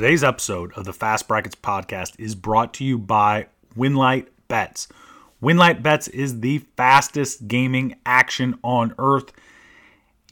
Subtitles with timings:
[0.00, 4.88] Today's episode of the Fast Brackets podcast is brought to you by Winlight Bets.
[5.42, 9.30] Winlight Bets is the fastest gaming action on earth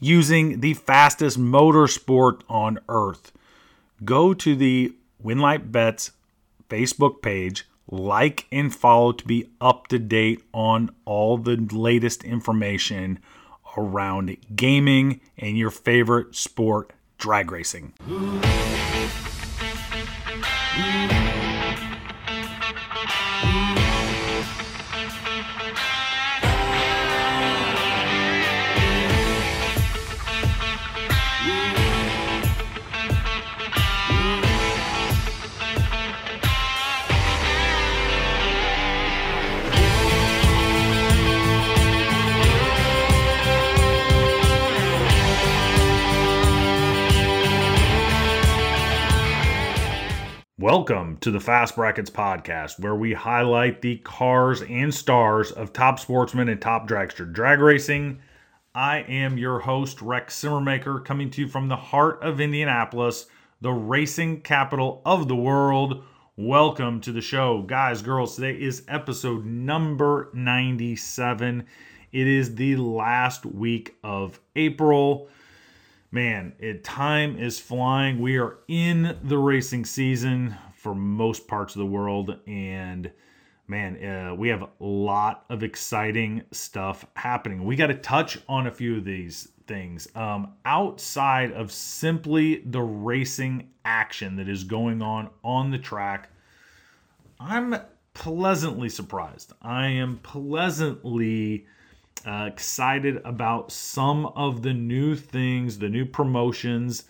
[0.01, 3.31] using the fastest motorsport on earth.
[4.03, 6.13] Go to the Winlight Bets
[6.67, 13.19] Facebook page, like and follow to be up to date on all the latest information
[13.77, 17.93] around gaming and your favorite sport, drag racing.
[50.71, 55.97] Welcome to the Fast Brackets podcast, where we highlight the cars and stars of top
[55.97, 58.19] sportsmen and top dragster drag racing.
[58.75, 63.25] I am your host, Rex Simmermaker, coming to you from the heart of Indianapolis,
[63.61, 66.03] the racing capital of the world.
[66.35, 68.35] Welcome to the show, guys, girls.
[68.35, 71.65] Today is episode number 97.
[72.11, 75.29] It is the last week of April
[76.11, 78.19] man, it time is flying.
[78.19, 83.11] We are in the racing season for most parts of the world, and
[83.67, 87.65] man, uh, we have a lot of exciting stuff happening.
[87.65, 92.81] We got to touch on a few of these things um, outside of simply the
[92.81, 96.29] racing action that is going on on the track.
[97.39, 97.75] I'm
[98.13, 99.53] pleasantly surprised.
[99.61, 101.67] I am pleasantly
[102.25, 107.03] uh, excited about some of the new things, the new promotions,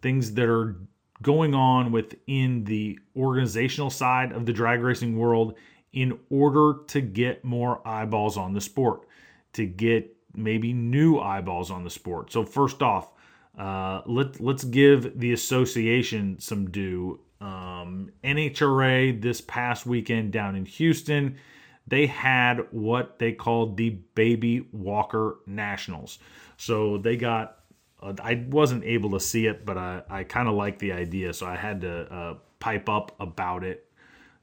[0.00, 0.76] things that are
[1.22, 5.56] going on within the organizational side of the drag racing world
[5.92, 9.06] in order to get more eyeballs on the sport,
[9.52, 12.32] to get maybe new eyeballs on the sport.
[12.32, 13.12] So first off,
[13.58, 17.20] uh, let let's give the association some due.
[17.40, 21.38] Um, NHRA this past weekend down in Houston
[21.86, 26.18] they had what they called the Baby Walker Nationals.
[26.56, 27.58] So they got,
[28.02, 31.32] uh, I wasn't able to see it, but I, I kind of like the idea.
[31.32, 33.86] So I had to uh, pipe up about it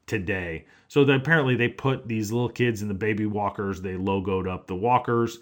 [0.07, 0.65] today.
[0.87, 4.65] So that apparently they put these little kids in the baby walkers, they logoed up
[4.65, 5.39] the walkers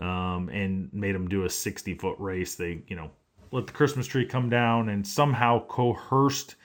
[0.00, 2.54] um, and made them do a 60 foot race.
[2.54, 3.10] They, you know,
[3.52, 6.56] let the Christmas tree come down and somehow coerced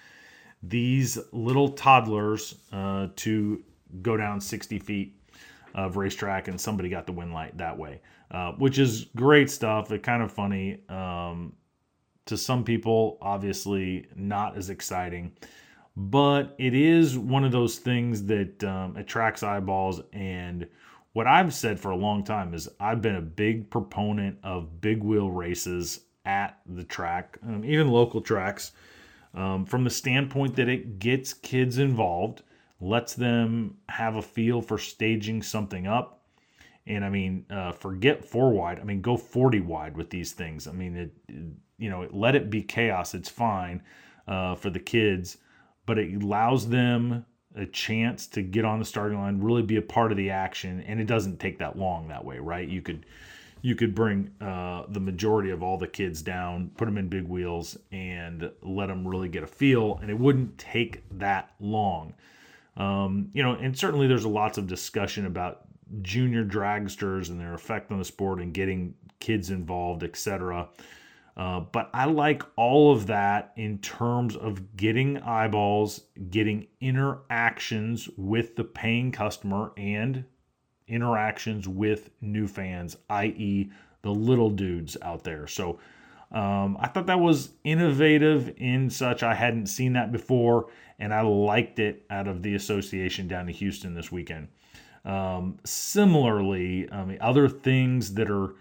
[0.63, 3.63] these little toddlers uh, to
[4.01, 5.15] go down 60 feet
[5.75, 8.01] of racetrack and somebody got the win light that way,
[8.33, 9.91] uh, which is great stuff.
[9.91, 10.79] It kind of funny.
[10.89, 11.53] Um,
[12.25, 15.33] to some people, obviously not as exciting,
[15.95, 20.01] but it is one of those things that um, attracts eyeballs.
[20.13, 20.67] And
[21.11, 25.03] what I've said for a long time is I've been a big proponent of big
[25.03, 28.71] wheel races at the track, um, even local tracks,
[29.33, 32.43] um, from the standpoint that it gets kids involved
[32.79, 36.22] lets them have a feel for staging something up.
[36.85, 38.79] And I mean, uh, forget four wide.
[38.79, 40.67] I mean, go 40 wide with these things.
[40.67, 41.11] I mean, it,
[41.77, 43.13] you know, let it be chaos.
[43.13, 43.81] It's fine
[44.27, 45.37] uh, for the kids,
[45.85, 49.81] but it allows them a chance to get on the starting line, really be a
[49.81, 52.67] part of the action, and it doesn't take that long that way, right?
[52.67, 53.05] You could
[53.61, 57.23] you could bring uh, the majority of all the kids down, put them in big
[57.23, 62.13] wheels, and let them really get a feel, and it wouldn't take that long.
[62.75, 65.61] Um, you know, and certainly there's lots of discussion about
[66.01, 70.67] junior dragsters and their effect on the sport and getting kids involved, etc.
[71.35, 78.55] Uh, but I like all of that in terms of getting eyeballs, getting interactions with
[78.55, 80.25] the paying customer, and
[80.87, 83.71] interactions with new fans, i.e.,
[84.03, 85.47] the little dudes out there.
[85.47, 85.79] So
[86.31, 90.67] um, I thought that was innovative in such I hadn't seen that before,
[90.99, 94.49] and I liked it out of the association down in Houston this weekend.
[95.05, 98.55] Um, similarly, I mean, other things that are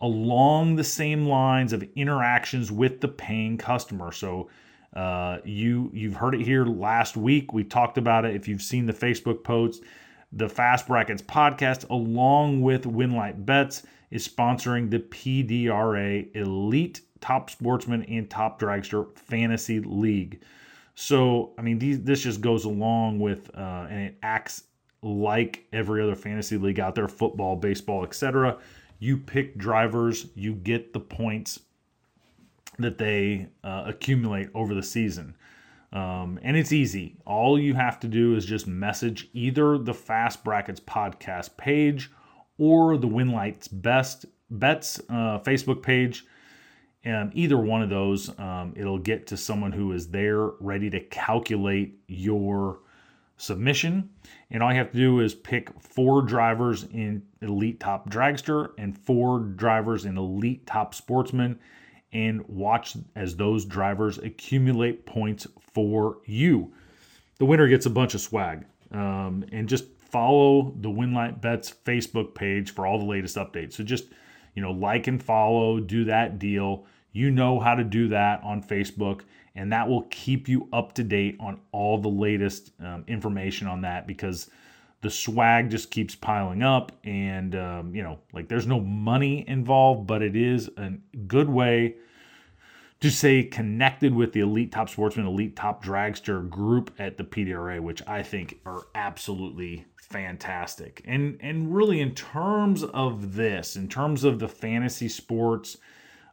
[0.00, 4.12] along the same lines of interactions with the paying customer.
[4.12, 4.48] So
[4.94, 7.52] uh, you you've heard it here last week.
[7.52, 8.34] We talked about it.
[8.34, 9.84] If you've seen the Facebook posts,
[10.32, 18.04] the Fast Brackets podcast, along with Winlight Bets is sponsoring the PDRA Elite Top Sportsman
[18.04, 20.42] and Top Dragster Fantasy League.
[20.94, 24.64] So, I mean, these, this just goes along with, uh, and it acts
[25.02, 28.58] like every other fantasy league out there football, baseball, etc.
[28.98, 31.60] You pick drivers, you get the points,
[32.78, 35.36] that they uh, accumulate over the season.
[35.92, 37.16] Um, and it's easy.
[37.24, 42.10] All you have to do is just message either the Fast Brackets podcast page
[42.58, 46.24] or the Winlight's Best Bets uh, Facebook page.
[47.04, 51.00] And either one of those, um, it'll get to someone who is there ready to
[51.00, 52.80] calculate your
[53.38, 54.10] submission.
[54.50, 58.96] And all you have to do is pick four drivers in Elite Top Dragster and
[58.96, 61.58] four drivers in Elite Top Sportsman
[62.12, 66.72] and watch as those drivers accumulate points for you.
[67.38, 68.64] The winner gets a bunch of swag.
[68.90, 73.74] Um, and just follow the Winlight Bets Facebook page for all the latest updates.
[73.74, 74.06] So just,
[74.54, 76.86] you know, like and follow, do that deal.
[77.12, 79.20] You know how to do that on Facebook,
[79.58, 83.80] and that will keep you up to date on all the latest um, information on
[83.80, 84.48] that because
[85.00, 86.92] the swag just keeps piling up.
[87.02, 90.92] And, um, you know, like there's no money involved, but it is a
[91.26, 91.96] good way
[93.00, 97.80] to stay connected with the elite top sportsman, elite top dragster group at the PDRA,
[97.80, 101.02] which I think are absolutely fantastic.
[101.04, 105.78] And and really in terms of this, in terms of the fantasy sports,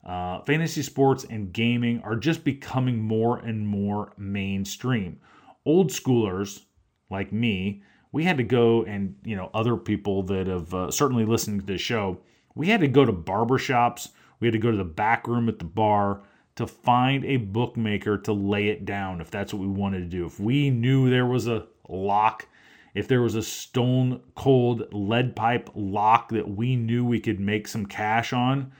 [0.05, 5.19] uh, fantasy sports and gaming are just becoming more and more mainstream.
[5.65, 6.61] Old schoolers
[7.09, 7.81] like me,
[8.11, 11.65] we had to go and you know other people that have uh, certainly listened to
[11.65, 12.19] the show,
[12.55, 14.09] we had to go to barbershops,
[14.39, 16.21] we had to go to the back room at the bar
[16.55, 20.25] to find a bookmaker to lay it down if that's what we wanted to do.
[20.25, 22.47] If we knew there was a lock
[22.95, 27.67] if there was a stone cold lead pipe lock that we knew we could make
[27.67, 28.71] some cash on,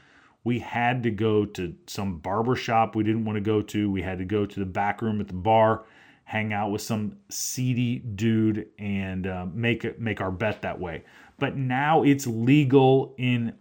[0.46, 3.92] we had to go to some barber shop we didn't want to go to.
[3.92, 5.86] We had to go to the back room at the bar,
[6.24, 11.04] hang out with some seedy dude, and uh, make make our bet that way.
[11.40, 13.54] But now it's legal in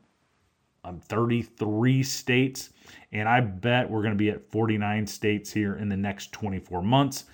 [0.84, 2.70] um, 33 states,
[3.10, 6.82] and I bet we're going to be at 49 states here in the next 24
[6.82, 7.24] months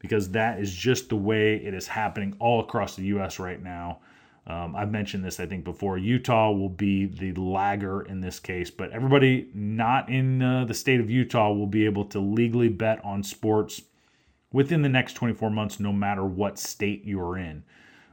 [0.00, 3.38] because that is just the way it is happening all across the U.S.
[3.38, 4.00] right now.
[4.48, 5.98] Um, I've mentioned this, I think, before.
[5.98, 11.00] Utah will be the lagger in this case, but everybody not in uh, the state
[11.00, 13.82] of Utah will be able to legally bet on sports
[14.50, 17.62] within the next 24 months, no matter what state you're in.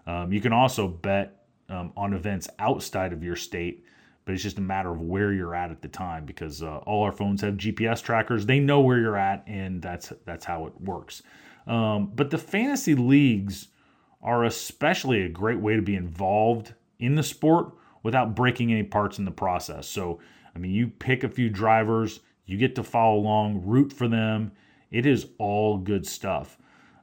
[0.06, 3.86] Um, you can also bet um, on events outside of your state,
[4.26, 7.04] but it's just a matter of where you're at at the time because uh, all
[7.04, 8.46] our phones have GPS trackers.
[8.46, 11.24] They know where you're at, and that's that's how it works.
[11.66, 13.70] Um, but the fantasy leagues
[14.26, 17.72] are especially a great way to be involved in the sport
[18.04, 19.88] without breaking any parts in the process.
[19.88, 20.20] So,
[20.56, 24.52] I mean, you pick a few drivers, you get to follow along, root for them.
[24.92, 26.58] It is all good stuff.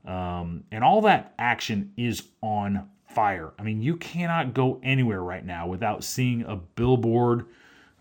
[0.05, 3.53] Um, and all that action is on fire.
[3.57, 7.47] I mean, you cannot go anywhere right now without seeing a billboard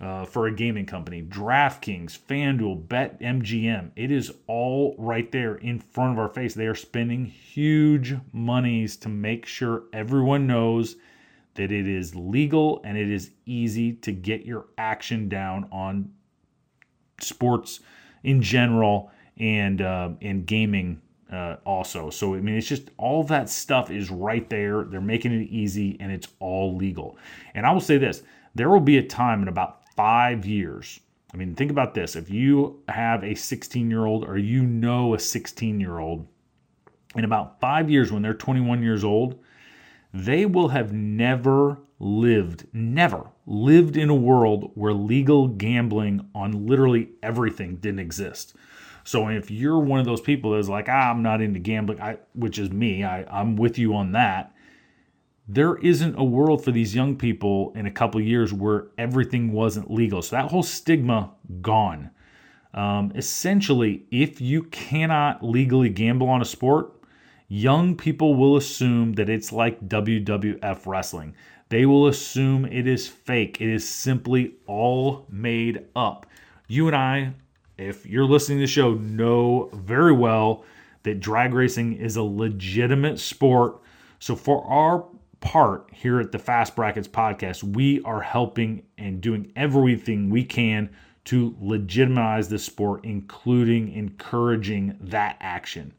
[0.01, 1.21] uh, for a gaming company.
[1.21, 3.91] DraftKings, FanDuel, BetMGM.
[3.95, 6.55] It is all right there in front of our face.
[6.55, 10.95] They are spending huge monies to make sure everyone knows
[11.53, 16.11] that it is legal and it is easy to get your action down on
[17.19, 17.81] sports
[18.23, 21.01] in general and uh, and gaming
[21.31, 22.09] uh, also.
[22.09, 24.83] So I mean, it's just all that stuff is right there.
[24.83, 27.17] They're making it easy and it's all legal.
[27.53, 28.23] And I will say this:
[28.55, 30.99] there will be a time in about five years.
[31.31, 32.15] I mean, think about this.
[32.15, 36.27] If you have a 16 year old or you know a 16 year old,
[37.15, 39.39] in about five years, when they're 21 years old,
[40.11, 47.09] they will have never lived, never lived in a world where legal gambling on literally
[47.21, 48.55] everything didn't exist.
[49.03, 52.17] So if you're one of those people that's like, ah, I'm not into gambling, I,
[52.33, 54.55] which is me, I, I'm with you on that
[55.53, 59.91] there isn't a world for these young people in a couple years where everything wasn't
[59.91, 60.21] legal.
[60.21, 61.31] So that whole stigma
[61.61, 62.09] gone.
[62.73, 66.93] Um, essentially, if you cannot legally gamble on a sport,
[67.49, 71.35] young people will assume that it's like WWF wrestling.
[71.67, 73.59] They will assume it is fake.
[73.59, 76.27] It is simply all made up.
[76.69, 77.33] You and I,
[77.77, 80.63] if you're listening to the show, know very well
[81.03, 83.81] that drag racing is a legitimate sport.
[84.19, 85.05] So for our
[85.41, 90.89] part here at the Fast Brackets podcast, we are helping and doing everything we can
[91.25, 95.93] to legitimize the sport, including encouraging that action.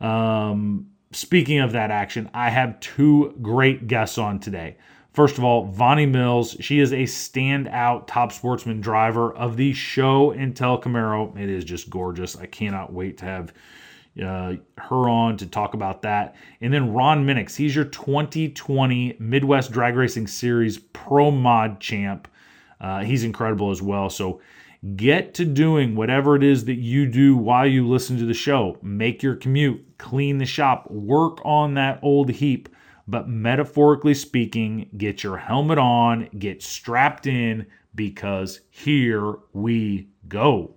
[0.00, 4.76] Um, speaking of that action, I have two great guests on today.
[5.12, 6.56] First of all, Vonnie Mills.
[6.60, 11.36] She is a standout top sportsman driver of the Show and Tell Camaro.
[11.36, 12.36] It is just gorgeous.
[12.36, 13.52] I cannot wait to have
[14.22, 16.36] uh, her on to talk about that.
[16.60, 22.28] And then Ron Muenks, he's your 2020 Midwest Drag Racing Series Pro Mod champ.
[22.80, 24.08] Uh, he's incredible as well.
[24.10, 24.40] So
[24.94, 28.78] Get to doing whatever it is that you do while you listen to the show.
[28.80, 32.68] Make your commute, clean the shop, work on that old heap.
[33.08, 40.74] But metaphorically speaking, get your helmet on, get strapped in, because here we go.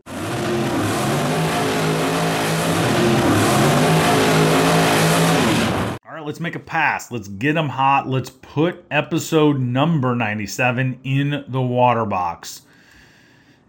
[6.21, 7.09] Right, let's make a pass.
[7.09, 8.07] Let's get them hot.
[8.07, 12.61] Let's put episode number 97 in the water box.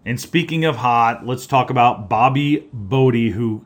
[0.05, 3.65] And speaking of hot, let's talk about Bobby Bode, who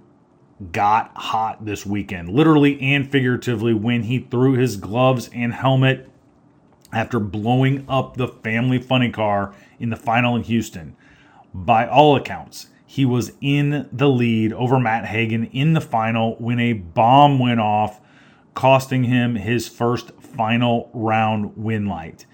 [0.71, 6.09] got hot this weekend, literally and figuratively, when he threw his gloves and helmet
[6.93, 10.95] after blowing up the family funny car in the final in Houston.
[11.53, 16.61] By all accounts, he was in the lead over Matt Hagan in the final when
[16.61, 18.01] a bomb went off,
[18.57, 22.27] costing him his first final round win light.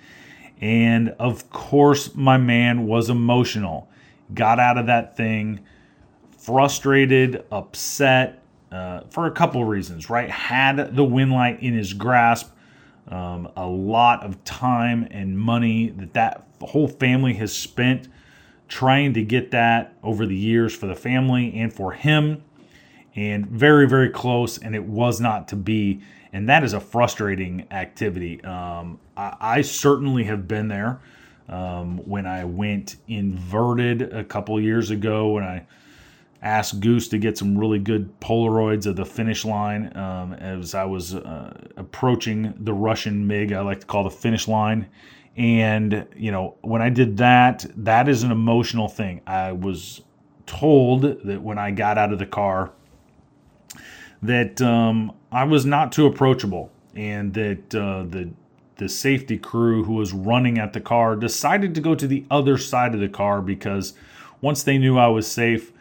[0.63, 3.91] And of course, my man was emotional
[4.35, 5.61] got out of that thing
[6.39, 10.31] frustrated, upset uh, for a couple reasons, right?
[10.31, 12.51] Had the win light in his grasp,
[13.09, 18.09] um, a lot of time and money that that whole family has spent
[18.69, 22.43] trying to get that over the years for the family and for him,
[23.15, 26.01] and very, very close, and it was not to be.
[26.33, 28.43] And that is a frustrating activity.
[28.43, 31.01] Um, I, I certainly have been there
[31.49, 35.67] um, when I went inverted a couple years ago when I
[36.41, 40.85] asked Goose to get some really good Polaroids of the finish line um, as I
[40.85, 44.89] was uh, approaching the Russian MiG, I like to call the finish line.
[45.37, 49.21] And, you know, when I did that, that is an emotional thing.
[49.27, 50.03] I was
[50.47, 52.73] told that when I got out of the car,
[54.23, 58.31] that um, I was not too approachable and that uh, the
[58.77, 62.57] the safety crew who was running at the car decided to go to the other
[62.59, 63.93] side of the car because
[64.41, 65.73] once they knew I was safe,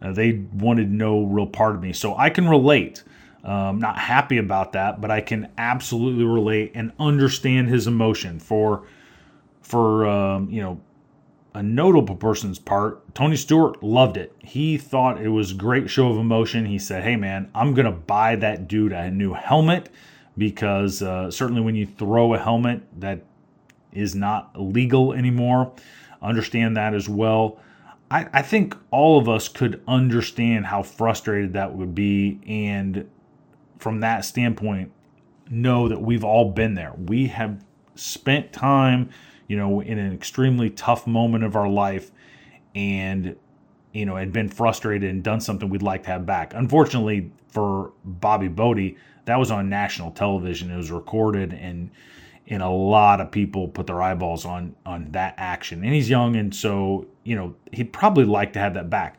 [0.00, 1.92] uh, they wanted no real part of me.
[1.92, 3.02] So I can relate.
[3.44, 8.86] Um, not happy about that, but I can absolutely relate and understand his emotion for
[9.62, 10.80] for um, you know
[11.56, 13.14] a notable person's part.
[13.14, 14.32] Tony Stewart loved it.
[14.40, 16.66] He thought it was great show of emotion.
[16.66, 19.88] He said, "Hey man, I'm gonna buy that dude a new helmet."
[20.38, 23.24] because uh, certainly when you throw a helmet that
[23.92, 25.72] is not legal anymore,
[26.20, 27.58] understand that as well.
[28.10, 33.08] I, I think all of us could understand how frustrated that would be, and
[33.78, 34.92] from that standpoint,
[35.48, 36.92] know that we've all been there.
[36.96, 39.10] We have spent time,
[39.48, 42.10] you know, in an extremely tough moment of our life,
[42.74, 43.36] and
[43.92, 46.52] you know, had been frustrated and done something we'd like to have back.
[46.54, 50.70] Unfortunately for Bobby Bode, that was on national television.
[50.70, 51.90] It was recorded and
[52.48, 55.82] and a lot of people put their eyeballs on on that action.
[55.82, 59.18] And he's young, and so you know he'd probably like to have that back.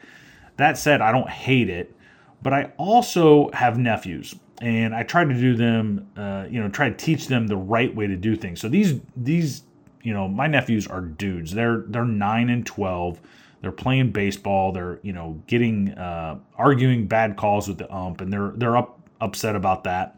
[0.57, 1.95] That said, I don't hate it,
[2.41, 6.89] but I also have nephews, and I try to do them, uh, you know, try
[6.89, 8.61] to teach them the right way to do things.
[8.61, 9.63] So these these
[10.07, 11.53] you know my nephews are dudes.
[11.53, 13.19] They're they're nine and twelve.
[13.59, 14.71] They're playing baseball.
[14.71, 19.01] They're you know getting uh, arguing bad calls with the ump, and they're they're up
[19.19, 20.17] upset about that.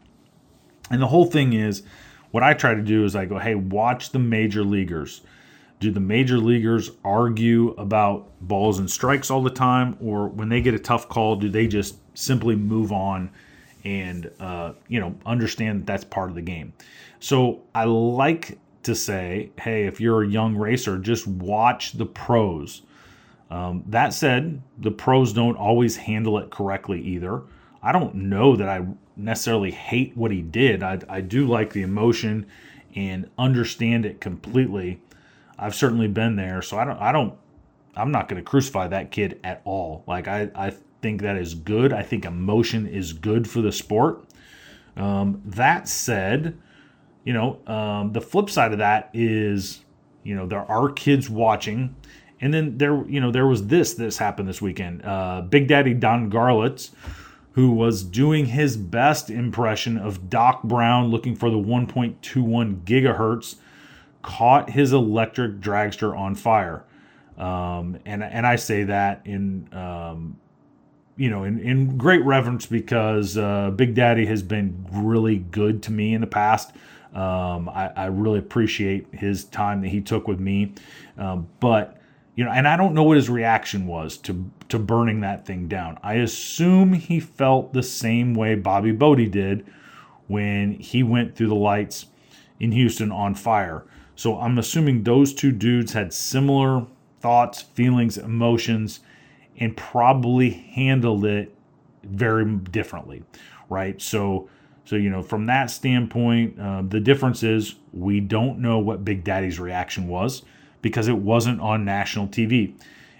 [0.92, 1.82] And the whole thing is,
[2.30, 5.22] what I try to do is I go, hey, watch the major leaguers.
[5.80, 10.60] Do the major leaguers argue about balls and strikes all the time, or when they
[10.60, 13.28] get a tough call, do they just simply move on
[13.84, 16.74] and uh, you know understand that that's part of the game?
[17.18, 22.82] So I like to say, hey, if you're a young racer, just watch the pros.
[23.50, 27.42] Um, that said, the pros don't always handle it correctly either.
[27.82, 30.82] I don't know that I necessarily hate what he did.
[30.82, 32.46] I, I do like the emotion
[32.94, 35.00] and understand it completely.
[35.58, 37.34] I've certainly been there, so I don't I don't
[37.94, 40.04] I'm not going to crucify that kid at all.
[40.06, 41.92] Like I I think that is good.
[41.92, 44.24] I think emotion is good for the sport.
[44.96, 46.58] Um, that said,
[47.24, 49.80] you know um, the flip side of that is
[50.22, 51.94] you know there are kids watching,
[52.40, 55.04] and then there you know there was this this happened this weekend.
[55.04, 56.90] Uh, Big Daddy Don Garlits
[57.52, 63.56] who was doing his best impression of Doc Brown looking for the 1.21 gigahertz,
[64.22, 66.84] caught his electric dragster on fire.
[67.36, 70.38] Um, and and I say that in um,
[71.16, 75.92] you know in, in great reverence because uh, Big Daddy has been really good to
[75.92, 76.72] me in the past.
[77.14, 80.74] Um, I, I, really appreciate his time that he took with me,
[81.18, 82.00] um, but
[82.36, 85.66] you know, and I don't know what his reaction was to to burning that thing
[85.66, 85.98] down.
[86.04, 89.66] I assume he felt the same way Bobby Bode did
[90.28, 92.06] when he went through the lights
[92.60, 93.84] in Houston on fire.
[94.14, 96.86] So I'm assuming those two dudes had similar
[97.20, 99.00] thoughts, feelings, emotions,
[99.58, 101.54] and probably handled it
[102.02, 103.22] very differently,
[103.68, 104.00] right?
[104.00, 104.48] So,
[104.90, 109.22] so you know, from that standpoint, uh, the difference is we don't know what Big
[109.22, 110.42] Daddy's reaction was
[110.82, 112.74] because it wasn't on national TV.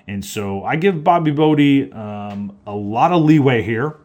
[0.08, 3.98] And so I give Bobby Bode um, a lot of leeway here,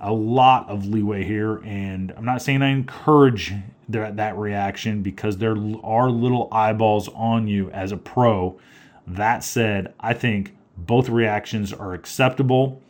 [0.00, 1.58] a lot of leeway here.
[1.58, 3.54] And I'm not saying I encourage
[3.90, 8.58] that, that reaction because there are little eyeballs on you as a pro.
[9.06, 12.81] That said, I think both reactions are acceptable.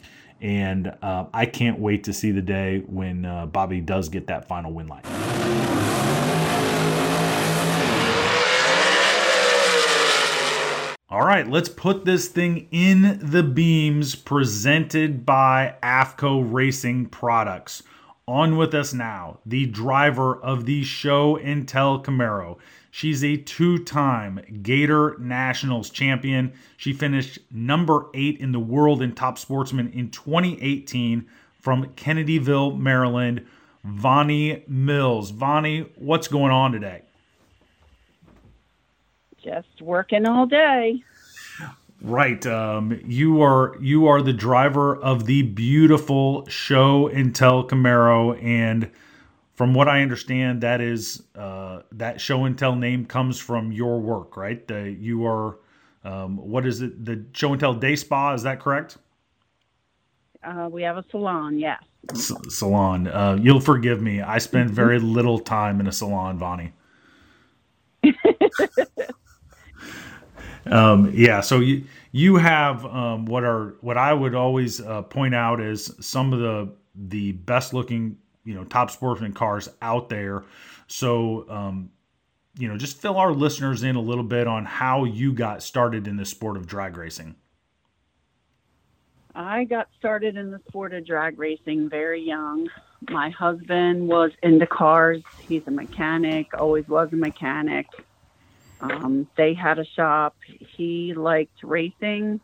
[0.43, 4.49] And uh, I can't wait to see the day when uh, Bobby does get that
[4.49, 5.03] final win line.
[11.09, 17.83] All right, let's put this thing in the beams presented by AFCO Racing Products.
[18.27, 22.57] On with us now, the driver of the Show and Tell Camaro.
[22.93, 26.53] She's a two time Gator Nationals champion.
[26.77, 31.27] She finished number eight in the world in top sportsman in 2018
[31.59, 33.47] from Kennedyville, Maryland.
[33.85, 35.31] Vonnie Mills.
[35.31, 37.03] Vonnie, what's going on today?
[39.43, 41.03] Just working all day.
[42.01, 42.45] Right.
[42.47, 48.91] Um, you are you are the driver of the beautiful Show and Tell Camaro, and
[49.63, 54.01] from what I understand, that is uh, that Show and Tell name comes from your
[54.01, 54.67] work, right?
[54.67, 55.61] The, you are
[56.03, 57.05] um, what is it?
[57.05, 58.35] The Show and Tell Day Spa.
[58.35, 58.99] Is that correct?
[60.43, 61.61] Uh, we have a salon.
[61.61, 61.81] Yes.
[62.11, 63.07] S- salon.
[63.07, 64.21] Uh, you'll forgive me.
[64.21, 66.73] I spend very little time in a salon, Vonnie.
[70.67, 75.35] Um, yeah, so you you have um, what are what I would always uh, point
[75.35, 80.45] out is some of the the best looking you know top sportsman cars out there.
[80.87, 81.91] So um,
[82.59, 86.07] you know, just fill our listeners in a little bit on how you got started
[86.07, 87.37] in the sport of drag racing.
[89.35, 92.69] I got started in the sport of drag racing very young.
[93.09, 95.23] My husband was into cars.
[95.49, 97.87] He's a mechanic, always was a mechanic.
[98.83, 100.37] Um, they had a shop.
[100.77, 102.41] He liked racing,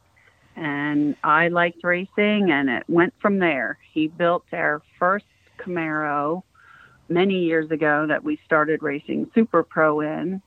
[0.56, 3.76] and I liked racing, and it went from there.
[3.92, 5.26] He built our first
[5.68, 6.42] Camaro
[7.08, 10.42] many years ago that we started racing Super Pro in.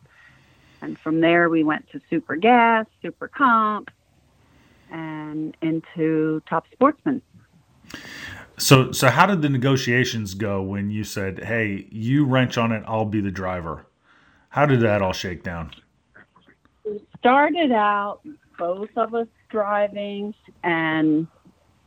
[0.82, 3.92] And from there, we went to Super Gas, Super Comp,
[4.92, 7.22] and into Top Sportsman.
[8.58, 12.84] So, so how did the negotiations go when you said, "Hey, you wrench on it,
[12.88, 13.86] I'll be the driver"?
[14.50, 15.72] How did that all shake down?
[16.84, 18.22] We started out
[18.58, 21.28] both of us driving, and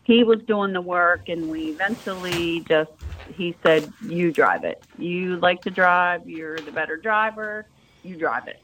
[0.05, 2.90] he was doing the work, and we eventually just
[3.35, 4.83] he said, "You drive it.
[4.99, 6.29] You like to drive.
[6.29, 7.67] You're the better driver.
[8.03, 8.61] You drive it."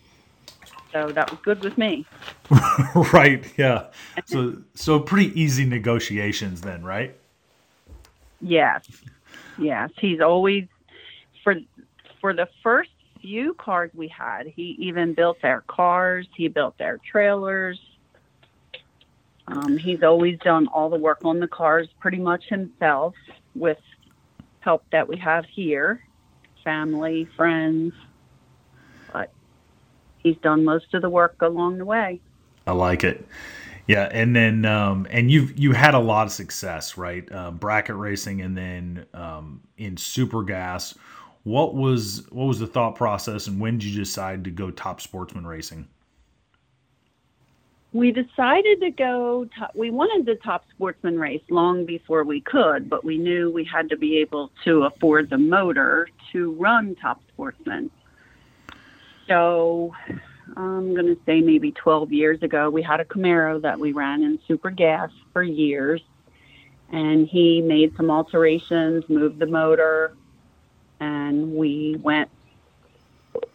[0.93, 2.05] So that was good with me.
[3.13, 3.45] right.
[3.57, 3.87] Yeah.
[4.27, 7.17] So so pretty easy negotiations then, right?
[8.41, 8.87] Yes.
[9.59, 9.91] Yes.
[9.99, 10.67] He's always
[11.43, 11.55] for
[12.21, 14.47] for the first few cars we had.
[14.47, 17.81] He even built our cars, he built our trailers.
[19.51, 23.15] Um, he's always done all the work on the cars pretty much himself
[23.55, 23.79] with
[24.61, 26.05] help that we have here
[26.63, 27.95] family, friends.
[29.13, 29.33] But
[30.19, 32.21] he's done most of the work along the way.
[32.67, 33.27] I like it.
[33.87, 37.27] Yeah, and then um, and you've you had a lot of success, right?
[37.33, 40.95] Uh, bracket racing, and then um, in super gas
[41.45, 45.01] what was what was the thought process, and when did you decide to go top
[45.01, 45.89] sportsman racing?
[47.93, 49.47] We decided to go.
[49.59, 53.65] Top, we wanted the top sportsman race long before we could, but we knew we
[53.65, 57.91] had to be able to afford the motor to run top sportsman.
[59.27, 59.95] So
[60.57, 64.23] I'm going to say maybe 12 years ago, we had a Camaro that we ran
[64.23, 66.01] in super gas for years.
[66.93, 70.13] And he made some alterations, moved the motor,
[70.99, 72.31] and we went.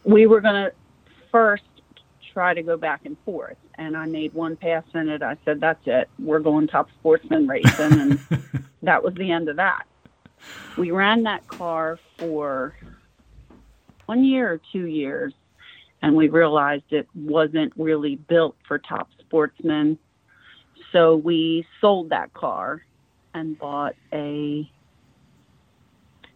[0.05, 0.73] We were going to
[1.31, 1.63] first
[2.31, 5.21] try to go back and forth, and I made one pass in it.
[5.21, 6.09] I said, "That's it.
[6.19, 8.19] We're going top sportsman racing," and
[8.83, 9.85] that was the end of that.
[10.77, 12.75] We ran that car for
[14.05, 15.33] one year or two years,
[16.01, 19.97] and we realized it wasn't really built for top sportsmen.
[20.91, 22.83] So we sold that car
[23.33, 24.69] and bought a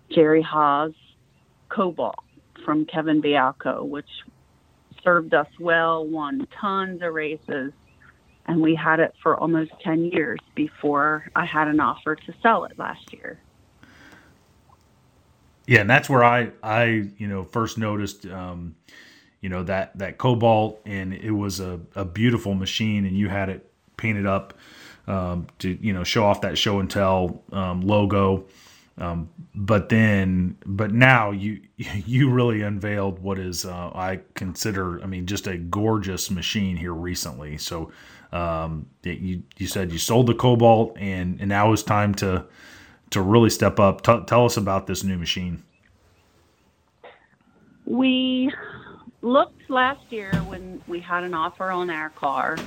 [0.10, 0.92] Jerry Haas
[1.70, 2.24] Cobalt
[2.66, 4.10] from Kevin Bialko, which
[5.04, 7.72] served us well, won tons of races,
[8.46, 12.66] and we had it for almost 10 years before I had an offer to sell
[12.66, 13.40] it last year.
[15.70, 18.76] Yeah, and that's where I I you know first noticed um,
[19.40, 23.50] you know that that Cobalt, and it was a, a beautiful machine, and you had
[23.50, 24.56] it painted up
[25.06, 28.46] um, to you know show off that show and tell um, logo.
[29.00, 35.06] Um, but then, but now you you really unveiled what is uh, I consider, I
[35.06, 37.58] mean, just a gorgeous machine here recently.
[37.58, 37.92] So
[38.32, 42.46] um, you you said you sold the Cobalt, and and now it's time to
[43.12, 44.02] to really step up.
[44.02, 45.64] T- tell us about this new machine.
[47.86, 48.52] We
[49.22, 52.58] looked last year when we had an offer on our car,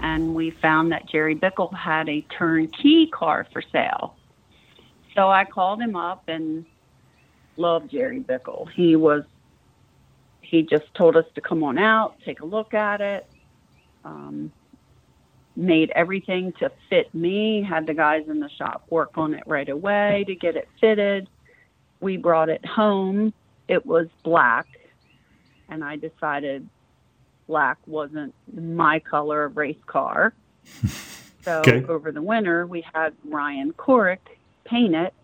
[0.00, 4.17] and we found that Jerry Bickle had a turnkey car for sale.
[5.16, 6.66] So I called him up and
[7.56, 8.68] loved Jerry Bickle.
[8.74, 9.24] He was
[10.42, 13.24] he just told us to come on out, take a look at it.
[14.04, 14.52] Um,
[15.56, 19.68] made everything to fit me, had the guys in the shop work on it right
[19.68, 21.28] away to get it fitted.
[22.00, 23.34] We brought it home.
[23.68, 24.66] It was black,
[25.68, 26.68] and I decided
[27.48, 30.34] black wasn't my color of race car.
[31.46, 31.86] So Okay.
[31.88, 34.37] over the winter, we had Ryan Corrick
[34.68, 35.14] paint it.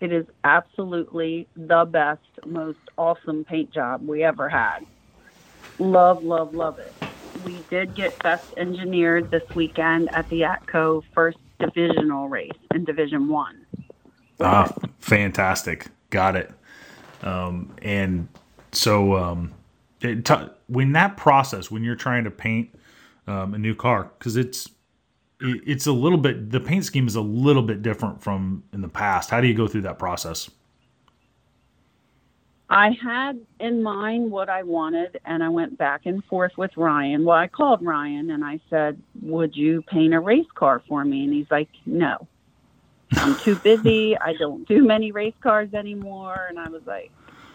[0.00, 4.80] It is absolutely the best, most awesome paint job we ever had.
[5.78, 6.92] Love, love, love it.
[7.44, 13.28] We did get best engineered this weekend at the ATCO first divisional race in Division
[13.28, 13.66] One.
[14.40, 15.88] Ah, fantastic.
[16.08, 16.50] Got it.
[17.22, 18.28] Um, and
[18.72, 19.52] so, um,
[20.00, 22.70] it t- when that process, when you're trying to paint
[23.26, 24.72] um, a new car, because it's it,
[25.40, 28.88] it's a little bit the paint scheme is a little bit different from in the
[28.88, 29.30] past.
[29.30, 30.50] How do you go through that process?
[32.70, 37.24] I had in mind what I wanted, and I went back and forth with Ryan.
[37.24, 41.24] Well, I called Ryan and I said, Would you paint a race car for me?
[41.24, 42.28] And he's like, No.
[43.14, 44.16] I'm too busy.
[44.16, 46.46] I don't do many race cars anymore.
[46.48, 47.10] And I was like,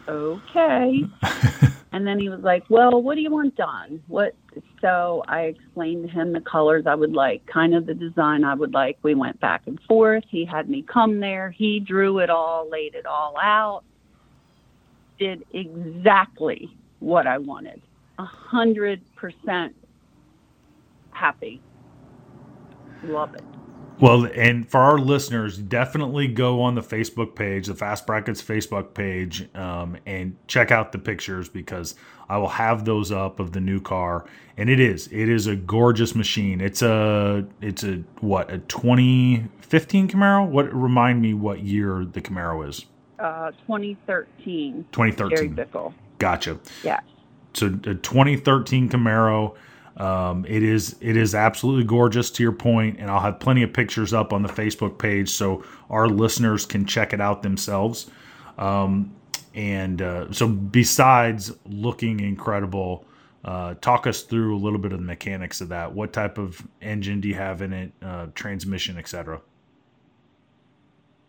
[0.09, 1.05] Okay.
[1.95, 4.03] and then he was like, Well, what do you want done?
[4.07, 4.35] What?
[4.81, 8.53] So I explained to him the colors I would like, kind of the design I
[8.53, 8.97] would like.
[9.01, 10.23] We went back and forth.
[10.29, 11.49] He had me come there.
[11.49, 13.83] He drew it all, laid it all out
[15.17, 17.81] did exactly what I wanted.
[18.19, 19.75] A hundred percent
[21.11, 21.61] happy.
[23.03, 23.54] Love it.
[23.99, 28.93] Well, and for our listeners, definitely go on the Facebook page, the Fast Brackets Facebook
[28.93, 31.95] page, um, and check out the pictures because
[32.27, 34.25] I will have those up of the new car,
[34.57, 36.59] and it is it is a gorgeous machine.
[36.59, 40.45] It's a it's a what a 2015 Camaro.
[40.47, 42.85] What remind me what year the Camaro is?
[43.17, 44.85] Uh, 2013.
[44.91, 45.55] Jerry 2013.
[45.55, 45.93] Bickle.
[46.19, 46.59] Gotcha.
[46.83, 46.99] Yeah.
[47.53, 49.55] So a 2013 Camaro.
[49.97, 53.71] Um, it is it is absolutely gorgeous to your point, and I'll have plenty of
[53.71, 58.09] pictures up on the Facebook page so our listeners can check it out themselves.
[58.57, 59.15] Um,
[59.53, 63.05] and uh, so, besides looking incredible,
[63.45, 65.93] uh, talk us through a little bit of the mechanics of that.
[65.93, 67.91] What type of engine do you have in it?
[68.01, 69.39] Uh, transmission, etc.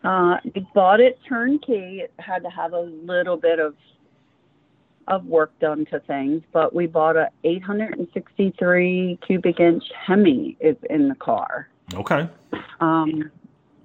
[0.03, 2.01] Uh, we bought it turnkey.
[2.01, 3.75] It had to have a little bit of
[5.07, 11.09] of work done to things, but we bought a 863 cubic inch Hemi is in
[11.09, 11.69] the car.
[11.93, 12.29] Okay.
[12.81, 13.31] Um,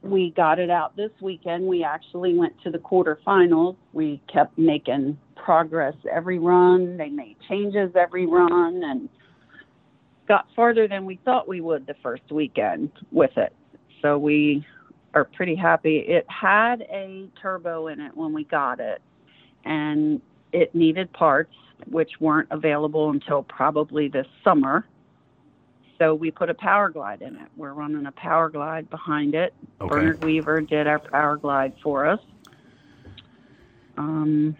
[0.03, 1.65] we got it out this weekend.
[1.65, 3.77] We actually went to the quarterfinals.
[3.93, 6.97] We kept making progress every run.
[6.97, 9.09] They made changes every run and
[10.27, 13.55] got farther than we thought we would the first weekend with it.
[14.01, 14.67] So we
[15.15, 15.99] are pretty happy.
[15.99, 19.01] It had a turbo in it when we got it,
[19.65, 20.21] and
[20.53, 21.55] it needed parts
[21.91, 24.87] which weren't available until probably this summer.
[25.99, 27.49] So we put a power glide in it.
[27.57, 29.53] We're running a power glide behind it.
[29.81, 29.89] Okay.
[29.89, 32.21] Bernard Weaver did our power glide for us.
[33.97, 34.57] Um,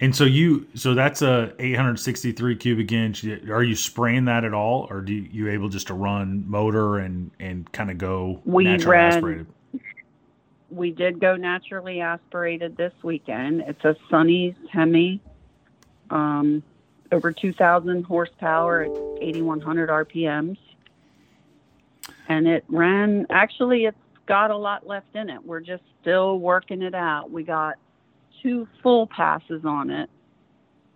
[0.00, 3.24] And so you, so that's a 863 cubic inch.
[3.24, 6.98] Are you spraying that at all, or do you, you able just to run motor
[6.98, 9.46] and and kind of go We naturally ran- aspirated?
[10.70, 13.62] We did go naturally aspirated this weekend.
[13.66, 15.20] It's a Sonny's Hemi,
[16.10, 16.62] um,
[17.10, 20.58] over 2,000 horsepower at 8,100 RPMs.
[22.28, 25.44] And it ran, actually, it's got a lot left in it.
[25.44, 27.30] We're just still working it out.
[27.32, 27.76] We got
[28.42, 30.08] two full passes on it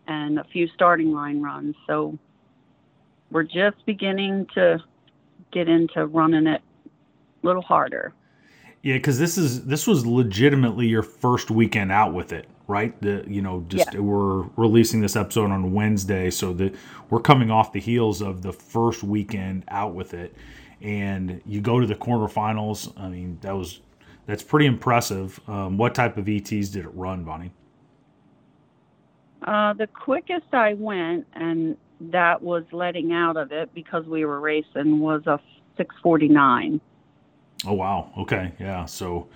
[0.06, 1.74] and a few starting line runs.
[1.87, 2.18] So
[3.30, 4.82] we're just beginning to
[5.50, 6.62] get into running it
[7.42, 8.12] a little harder.
[8.85, 13.01] Yeah, because this is this was legitimately your first weekend out with it, right?
[13.01, 16.70] The you know just we're releasing this episode on Wednesday, so the
[17.09, 20.37] we're coming off the heels of the first weekend out with it,
[20.83, 22.92] and you go to the quarterfinals.
[23.01, 23.81] I mean, that was
[24.27, 25.40] that's pretty impressive.
[25.49, 27.53] Um, what type of ETs did it run, Vonnie?
[29.47, 34.40] Uh, the quickest I went, and that was letting out of it because we were
[34.40, 35.40] racing, was a
[35.79, 36.83] 649.
[37.66, 38.12] Oh wow.
[38.18, 38.53] Okay.
[38.59, 38.85] Yeah.
[38.87, 39.29] So,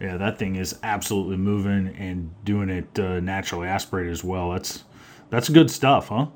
[0.00, 4.50] yeah, that thing is absolutely moving and doing it uh, naturally aspirated as well.
[4.52, 4.84] That's
[5.30, 6.26] that's good stuff, huh?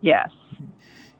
[0.00, 0.30] Yes.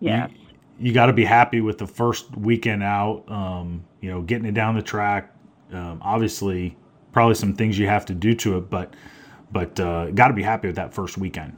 [0.01, 0.31] Yes.
[0.31, 0.38] You,
[0.79, 3.25] you got to be happy with the first weekend out.
[3.31, 5.35] Um, you know, getting it down the track.
[5.73, 6.77] Um, obviously,
[7.12, 8.95] probably some things you have to do to it, but
[9.53, 11.57] but uh, got to be happy with that first weekend.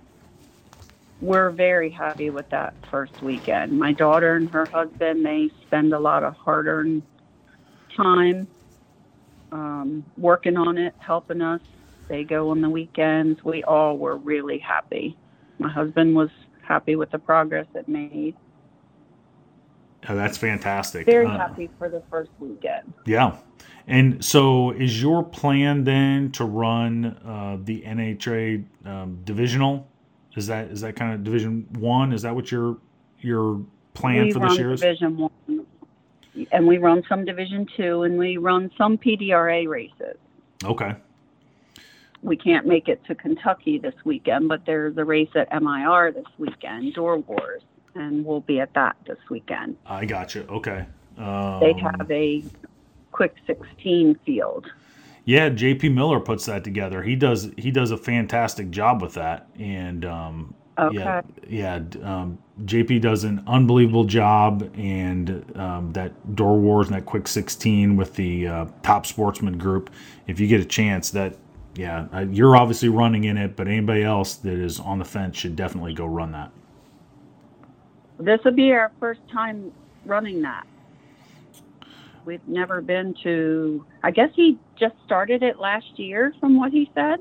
[1.20, 3.78] We're very happy with that first weekend.
[3.78, 7.02] My daughter and her husband they spend a lot of hard-earned
[7.96, 8.46] time
[9.52, 11.60] um, working on it, helping us.
[12.08, 13.42] They go on the weekends.
[13.44, 15.16] We all were really happy.
[15.58, 16.30] My husband was
[16.62, 18.36] happy with the progress it made.
[20.08, 21.06] Oh, that's fantastic.
[21.06, 22.92] Very uh, happy for the first weekend.
[23.06, 23.38] Yeah.
[23.88, 29.88] And so, is your plan then to run uh, the NHRA um, divisional?
[30.36, 32.12] Is that is that kind of Division One?
[32.12, 32.78] Is that what your
[33.20, 34.80] your plan we for this year is?
[34.80, 35.66] Division One,
[36.52, 40.16] and we run some Division Two, and we run some PDRA races.
[40.64, 40.94] Okay.
[42.22, 46.24] We can't make it to Kentucky this weekend, but there's a race at MIR this
[46.38, 47.62] weekend, Door Wars
[47.96, 49.76] and we'll be at that this weekend.
[49.86, 50.42] I got you.
[50.48, 50.86] Okay.
[51.18, 52.44] Um, they have a
[53.12, 54.66] quick 16 field.
[55.26, 57.02] Yeah, JP Miller puts that together.
[57.02, 60.96] He does he does a fantastic job with that, and um, okay.
[60.96, 61.80] yeah, yeah.
[62.00, 67.96] Um, JP does an unbelievable job, and um, that Door Wars and that Quick 16
[67.96, 69.90] with the uh, Top Sportsman group.
[70.28, 71.36] If you get a chance, that
[71.74, 75.36] yeah, uh, you're obviously running in it, but anybody else that is on the fence
[75.36, 76.52] should definitely go run that.
[78.20, 79.72] This will be our first time
[80.04, 80.68] running that.
[82.26, 86.90] We've never been to, I guess he just started it last year from what he
[86.94, 87.20] said.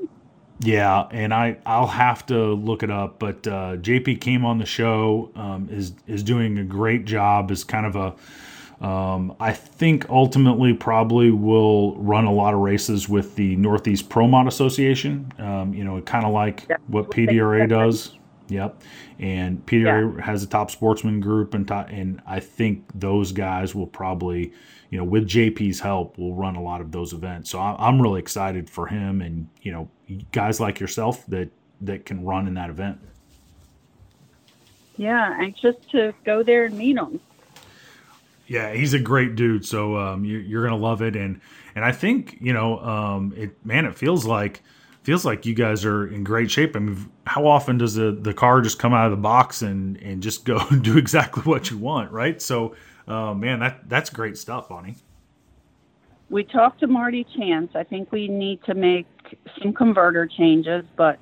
[0.60, 4.66] Yeah, and I I'll have to look it up, but uh, JP came on the
[4.66, 7.52] show um, is is doing a great job.
[7.52, 8.16] Is kind of a
[8.86, 14.28] um, I think ultimately probably will run a lot of races with the Northeast Pro
[14.28, 15.32] Mod Association.
[15.40, 18.14] Um, you know, kind of like what PDRA does.
[18.48, 18.82] Yep.
[19.18, 20.24] And Peter yeah.
[20.24, 24.54] has a top sportsman group, and top, and I think those guys will probably,
[24.96, 27.50] you know, with JP's help, we'll run a lot of those events.
[27.50, 29.90] So I'm really excited for him, and you know,
[30.32, 31.50] guys like yourself that
[31.82, 33.02] that can run in that event.
[34.96, 37.20] Yeah, anxious to go there and meet him.
[38.48, 39.66] Yeah, he's a great dude.
[39.66, 41.42] So um, you, are gonna love it, and
[41.76, 44.64] and I think you know, um, it man, it feels like
[45.04, 46.74] feels like you guys are in great shape.
[46.74, 49.98] I mean, how often does the, the car just come out of the box and,
[49.98, 52.42] and just go do exactly what you want, right?
[52.42, 54.96] So, uh, man, that that's great stuff, Vonnie.
[56.30, 57.72] We talked to Marty Chance.
[57.76, 59.08] I think we need to make
[59.62, 61.20] some converter changes, but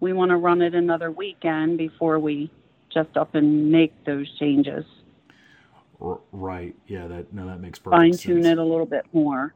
[0.00, 2.50] we want to run it another weekend before we
[2.92, 4.84] just up and make those changes.
[5.98, 6.74] Right.
[6.86, 7.06] Yeah.
[7.06, 9.54] That no, that makes perfect Fine tune it a little bit more.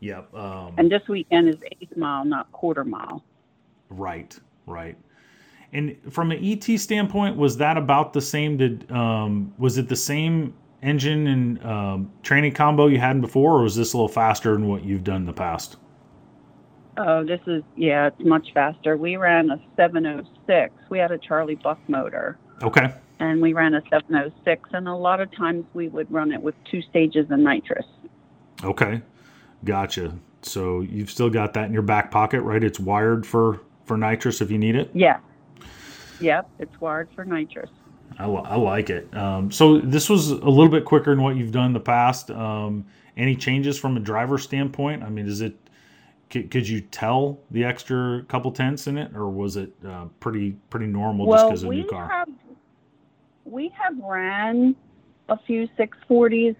[0.00, 0.34] Yep.
[0.34, 3.24] Um, and this weekend is eighth mile, not quarter mile.
[3.88, 4.96] Right, right.
[5.76, 8.56] And from an ET standpoint, was that about the same?
[8.56, 13.62] Did um, was it the same engine and um, training combo you had before, or
[13.62, 15.76] was this a little faster than what you've done in the past?
[16.96, 18.96] Oh, this is yeah, it's much faster.
[18.96, 20.72] We ran a 706.
[20.88, 22.38] We had a Charlie Buck motor.
[22.62, 22.90] Okay.
[23.18, 26.54] And we ran a 706, and a lot of times we would run it with
[26.70, 27.84] two stages of nitrous.
[28.64, 29.02] Okay.
[29.62, 30.14] Gotcha.
[30.40, 32.64] So you've still got that in your back pocket, right?
[32.64, 34.90] It's wired for for nitrous if you need it.
[34.94, 35.18] Yeah.
[36.20, 37.70] Yep, it's wired for nitrous.
[38.18, 39.14] I, I like it.
[39.16, 42.30] Um, so this was a little bit quicker than what you've done in the past.
[42.30, 45.02] Um, any changes from a driver standpoint?
[45.02, 45.56] I mean, is it
[46.30, 50.56] could, could you tell the extra couple tenths in it, or was it uh, pretty
[50.70, 52.08] pretty normal well, just because of a new car?
[52.08, 52.28] Have,
[53.44, 54.74] we have ran
[55.28, 56.56] a few 640s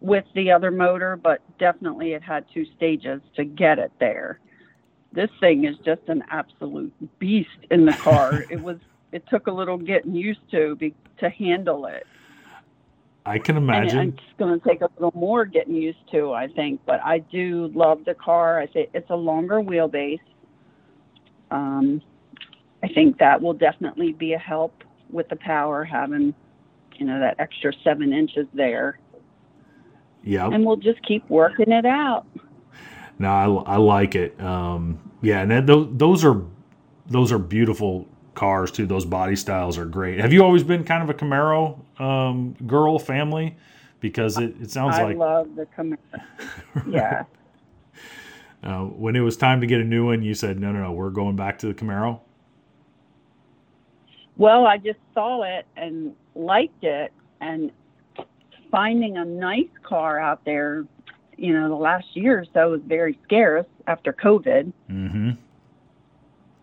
[0.00, 4.40] with the other motor, but definitely it had two stages to get it there.
[5.12, 8.44] This thing is just an absolute beast in the car.
[8.50, 8.78] it was
[9.12, 12.06] it took a little getting used to be, to handle it.
[13.26, 13.98] I can imagine.
[13.98, 16.80] And it's going to take a little more getting used to, I think.
[16.86, 18.60] But I do love the car.
[18.60, 20.20] I think it's a longer wheelbase.
[21.50, 22.00] Um,
[22.82, 26.34] I think that will definitely be a help with the power having,
[26.96, 28.98] you know, that extra seven inches there.
[30.22, 30.48] Yeah.
[30.48, 32.26] And we'll just keep working it out.
[33.20, 34.40] No, I, I like it.
[34.40, 36.42] Um, yeah, and that, those, those are
[37.06, 38.86] those are beautiful cars too.
[38.86, 40.18] Those body styles are great.
[40.18, 43.56] Have you always been kind of a Camaro um, girl family?
[44.00, 45.98] Because it, it sounds I like I love the Camaro.
[46.88, 47.24] yeah.
[48.62, 50.92] Uh, when it was time to get a new one, you said, no, no, no,
[50.92, 52.20] we're going back to the Camaro.
[54.36, 57.70] Well, I just saw it and liked it, and
[58.70, 60.86] finding a nice car out there,
[61.40, 64.72] you know, the last year or so was very scarce after COVID.
[64.90, 65.30] Mm-hmm.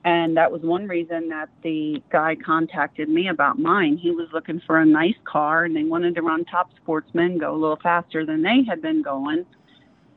[0.06, 3.98] And that was one reason that the guy contacted me about mine.
[3.98, 7.54] He was looking for a nice car and they wanted to run top sportsmen, go
[7.54, 9.46] a little faster than they had been going.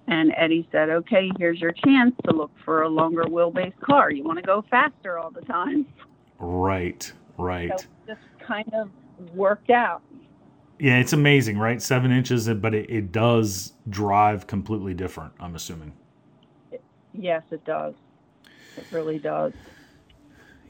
[0.06, 4.12] And Eddie said, okay, here's your chance to look for a longer wheelbase car.
[4.12, 5.86] You want to go faster all the time.
[6.38, 7.70] Right, right.
[7.70, 8.90] So it just kind of
[9.34, 10.02] worked out.
[10.80, 11.80] Yeah, it's amazing, right?
[11.80, 15.92] Seven inches, but it, it does drive completely different, I'm assuming.
[17.12, 17.94] Yes, it does.
[18.76, 19.52] It really does.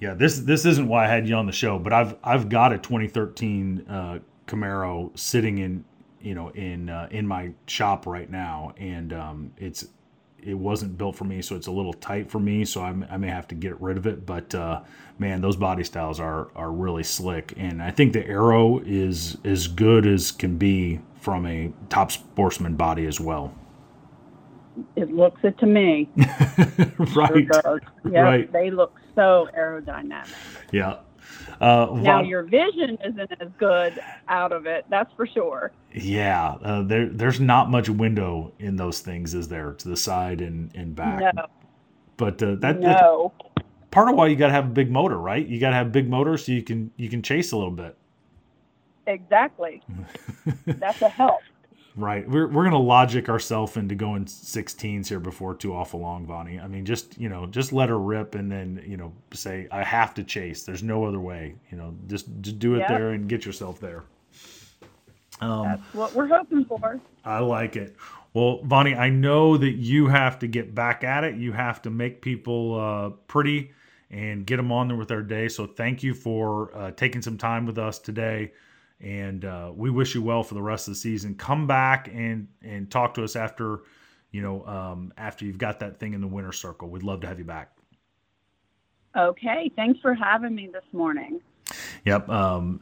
[0.00, 2.72] Yeah, this this isn't why I had you on the show, but I've I've got
[2.72, 5.84] a 2013 uh, Camaro sitting in
[6.20, 9.86] you know in uh, in my shop right now, and um, it's
[10.44, 12.64] it wasn't built for me, so it's a little tight for me.
[12.64, 14.26] So I'm, i may have to get rid of it.
[14.26, 14.82] But uh,
[15.18, 19.66] man, those body styles are are really slick, and I think the Arrow is as
[19.66, 23.54] good as can be from a top sportsman body as well.
[24.96, 26.08] It looks it to me.
[27.14, 27.46] right.
[27.52, 28.52] Sure yep, right.
[28.52, 30.32] They look so aerodynamic.
[30.72, 30.98] Yeah.
[31.60, 35.72] Uh, now your vision isn't as good out of it, that's for sure.
[35.92, 40.40] Yeah, uh, there there's not much window in those things, is there, to the side
[40.40, 41.34] and, and back?
[41.34, 41.46] No.
[42.16, 43.32] But uh, that no.
[43.90, 45.46] part of why you got to have a big motor, right?
[45.46, 47.94] You got to have big motor so you can you can chase a little bit.
[49.06, 49.82] Exactly.
[50.66, 51.40] that's a help.
[52.00, 52.28] Right.
[52.28, 56.58] We're, we're going to logic ourselves into going 16s here before too awful long, Vonnie.
[56.58, 59.84] I mean, just, you know, just let her rip and then, you know, say, I
[59.84, 60.62] have to chase.
[60.64, 61.54] There's no other way.
[61.70, 62.88] You know, just, just do it yep.
[62.88, 64.04] there and get yourself there.
[65.40, 67.00] Um, That's what we're hoping for.
[67.24, 67.96] I like it.
[68.32, 71.34] Well, Vonnie, I know that you have to get back at it.
[71.36, 73.72] You have to make people uh, pretty
[74.10, 75.48] and get them on there with their day.
[75.48, 78.52] So thank you for uh, taking some time with us today
[79.00, 81.34] and uh, we wish you well for the rest of the season.
[81.34, 83.80] Come back and and talk to us after
[84.30, 86.88] you know um, after you've got that thing in the winter circle.
[86.88, 87.76] We'd love to have you back.
[89.16, 91.40] Okay, thanks for having me this morning.
[92.04, 92.28] Yep.
[92.28, 92.80] Um,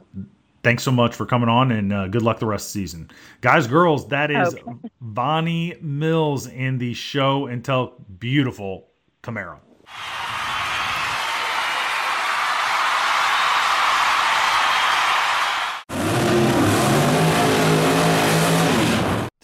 [0.63, 3.11] thanks so much for coming on, and uh, good luck the rest of the season,
[3.41, 4.07] guys, girls.
[4.09, 4.63] That is okay.
[5.01, 8.89] Vonnie Mills in the Show and Tell beautiful
[9.23, 9.59] Camaro.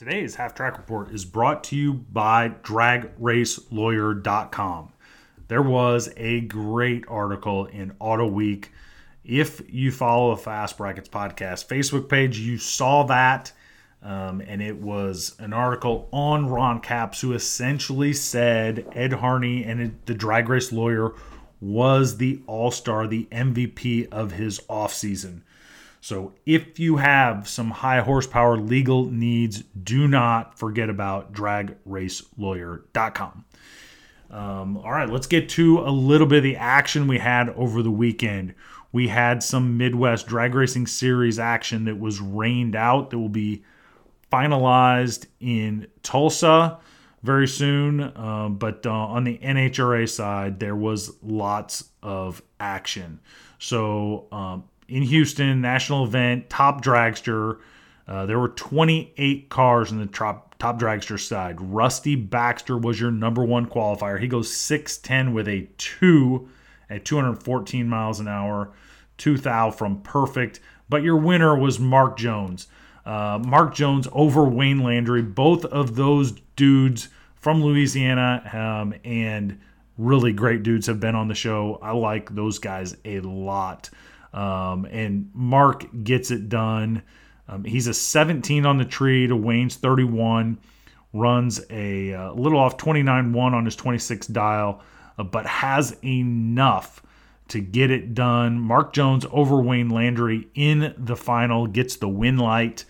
[0.06, 4.94] Today's Half Track Report is brought to you by DragRaceLawyer.com.
[5.48, 8.72] There was a great article in Auto Week.
[9.24, 13.52] If you follow the Fast Brackets podcast Facebook page, you saw that.
[14.04, 20.00] Um, and it was an article on Ron Capps, who essentially said Ed Harney and
[20.06, 21.15] the drag race lawyer
[21.60, 25.41] was the all star, the MVP of his offseason.
[26.06, 33.46] So if you have some high horsepower legal needs, do not forget about dragracelawyer.com.
[34.30, 37.82] Um, all right, let's get to a little bit of the action we had over
[37.82, 38.54] the weekend.
[38.91, 43.63] We had some Midwest Drag Racing Series action that was rained out that will be
[44.32, 46.78] finalized in Tulsa
[47.24, 48.15] very soon.
[48.15, 53.22] Um, but uh, on the NHRA side, there was lots of action.
[53.58, 57.60] So um, in Houston, national event, top dragster.
[58.08, 61.60] Uh, there were 28 cars in the top, top dragster side.
[61.60, 64.19] Rusty Baxter was your number one qualifier.
[64.19, 66.50] He goes 6'10 with a 2
[66.89, 68.71] at 214 miles an hour.
[69.17, 70.60] 2 thou from perfect.
[70.88, 72.67] But your winner was Mark Jones.
[73.06, 75.21] Uh, Mark Jones over Wayne Landry.
[75.21, 79.60] Both of those dudes from Louisiana um, and
[79.98, 81.80] really great dudes have been on the show.
[81.82, 83.89] I like those guys a lot.
[84.36, 87.02] Um, and Mark gets it done.
[87.48, 90.60] Um, he's a 17 on the tree to Wayne's 31.
[91.13, 94.84] Runs a, a uh, little off 29 1 on his 26 dial,
[95.17, 97.02] uh, but has enough
[97.48, 98.60] to get it done.
[98.60, 102.84] Mark Jones over Wayne Landry in the final, gets the win light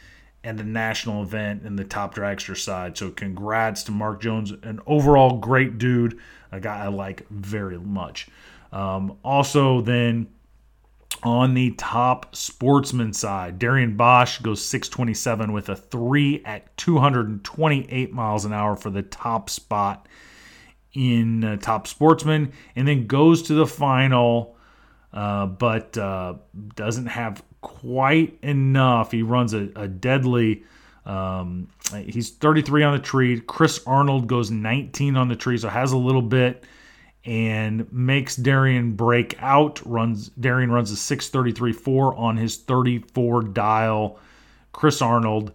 [0.43, 2.97] and the national event in the top dragster side.
[2.97, 6.17] So congrats to Mark Jones, an overall great dude,
[6.51, 8.27] a guy I like very much.
[8.71, 10.27] Um, also, then
[11.25, 18.45] on the top sportsman side, Darian Bosch goes 627 with a three at 228 miles
[18.45, 20.07] an hour for the top spot
[20.93, 24.55] in uh, top sportsman, and then goes to the final,
[25.13, 26.35] uh, but uh,
[26.75, 29.11] doesn't have quite enough.
[29.11, 30.63] He runs a, a deadly
[31.05, 31.69] Um,
[32.05, 33.41] he's 33 on the tree.
[33.41, 36.63] Chris Arnold goes 19 on the tree, so has a little bit
[37.25, 39.81] and makes Darian break out.
[39.85, 44.19] Runs Darian runs a 633.4 on his 34 dial.
[44.71, 45.53] Chris Arnold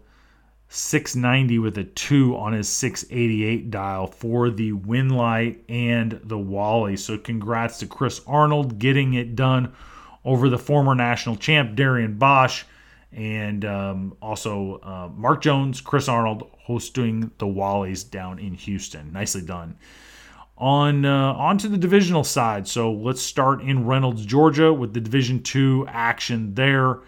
[0.69, 6.97] 690 with a 2 on his 688 dial for the win light and the Wally.
[6.97, 9.73] So congrats to Chris Arnold getting it done
[10.25, 12.65] over the former national champ Darian Bosch
[13.13, 19.13] and um, also uh, Mark Jones, Chris Arnold hosting the Wallies down in Houston.
[19.13, 19.77] Nicely done.
[20.61, 22.69] On uh, on to the divisional side.
[22.69, 27.01] So let's start in Reynolds, Georgia, with the Division Two action there.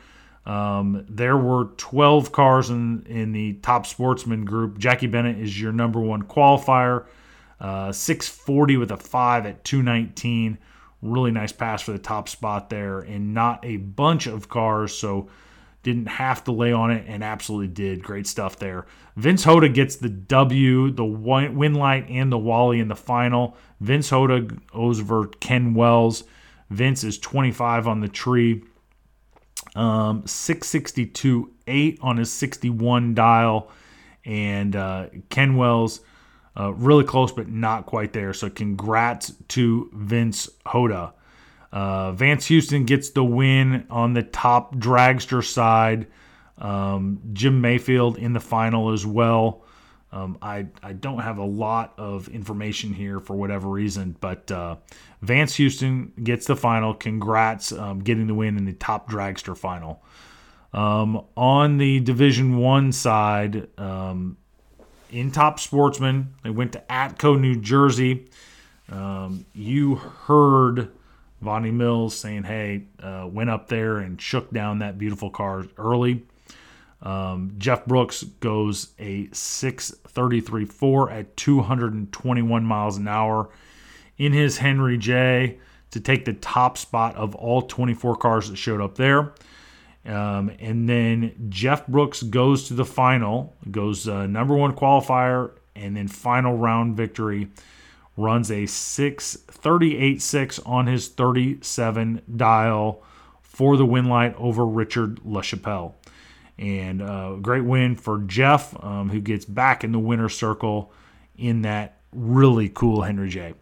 [0.45, 4.79] Um, there were 12 cars in, in the top sportsman group.
[4.79, 7.07] Jackie Bennett is your number one qualifier.
[7.61, 10.59] Uh, 640 with a 5 at 219.
[11.01, 14.95] Really nice pass for the top spot there, and not a bunch of cars.
[14.97, 15.29] So
[15.83, 18.03] didn't have to lay on it and absolutely did.
[18.03, 18.87] Great stuff there.
[19.17, 23.57] Vince Hoda gets the W, the win light, and the Wally in the final.
[23.81, 26.25] Vince Hoda over Ken Wells.
[26.71, 28.63] Vince is 25 on the tree.
[29.75, 33.71] Um, 662 8 on his 61 dial.
[34.25, 36.01] And uh, Ken Wells,
[36.59, 38.33] uh, really close, but not quite there.
[38.33, 41.13] So congrats to Vince Hoda.
[41.73, 46.07] Uh, Vance Houston gets the win on the top dragster side.
[46.59, 49.65] Um, Jim Mayfield in the final as well.
[50.13, 54.77] Um, I, I don't have a lot of information here for whatever reason, but uh,
[55.23, 56.93] Vance Houston gets the final.
[56.93, 60.03] Congrats um, getting the win in the top dragster final.
[60.75, 64.37] Um, on the Division One side, um,
[65.11, 68.29] in Top Sportsman, they went to Atco, New Jersey.
[68.91, 70.91] Um, you heard
[71.43, 76.25] Vonnie Mills saying, hey, uh, went up there and shook down that beautiful car early.
[77.03, 83.51] Um, Jeff Brooks goes a 633.4 at 221 miles an hour
[84.17, 85.59] in his Henry J
[85.91, 89.35] to take the top spot of all 24 cars that showed up there.
[90.05, 95.97] Um, and then Jeff Brooks goes to the final, goes uh, number one qualifier, and
[95.97, 97.49] then final round victory
[98.17, 103.03] runs a 638.6 on his 37 dial
[103.41, 105.93] for the win light over Richard LaChapelle.
[106.59, 110.93] And a uh, great win for Jeff, um, who gets back in the winner's circle
[111.37, 113.55] in that really cool Henry J.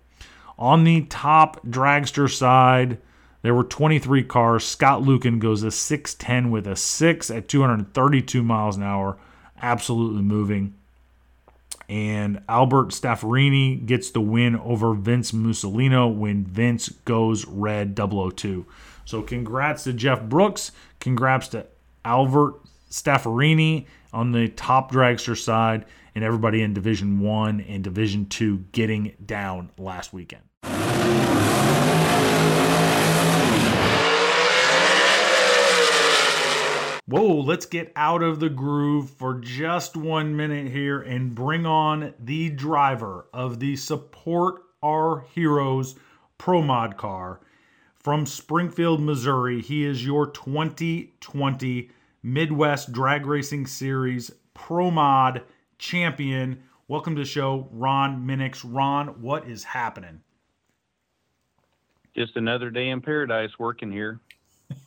[0.59, 2.99] On the top dragster side,
[3.43, 4.65] there were 23 cars.
[4.65, 9.17] Scott Lukin goes a 610 with a 6 at 232 miles an hour.
[9.63, 10.75] Absolutely moving
[11.91, 18.65] and Albert Staffarini gets the win over Vince Mussolino when Vince goes red 002.
[19.05, 20.71] So congrats to Jeff Brooks.
[21.01, 21.67] Congrats to
[22.05, 22.55] Albert
[22.93, 25.85] Staffarini on the top dragster side
[26.15, 30.43] and everybody in Division 1 and Division 2 getting down last weekend.
[37.11, 42.15] Whoa, let's get out of the groove for just one minute here and bring on
[42.21, 45.97] the driver of the Support Our Heroes
[46.39, 47.41] Pro Mod car
[47.97, 49.61] from Springfield, Missouri.
[49.61, 51.91] He is your 2020
[52.23, 55.43] Midwest Drag Racing Series Pro Mod
[55.79, 56.63] champion.
[56.87, 58.65] Welcome to the show, Ron Muenks.
[58.65, 60.21] Ron, what is happening?
[62.15, 64.21] Just another day in paradise working here.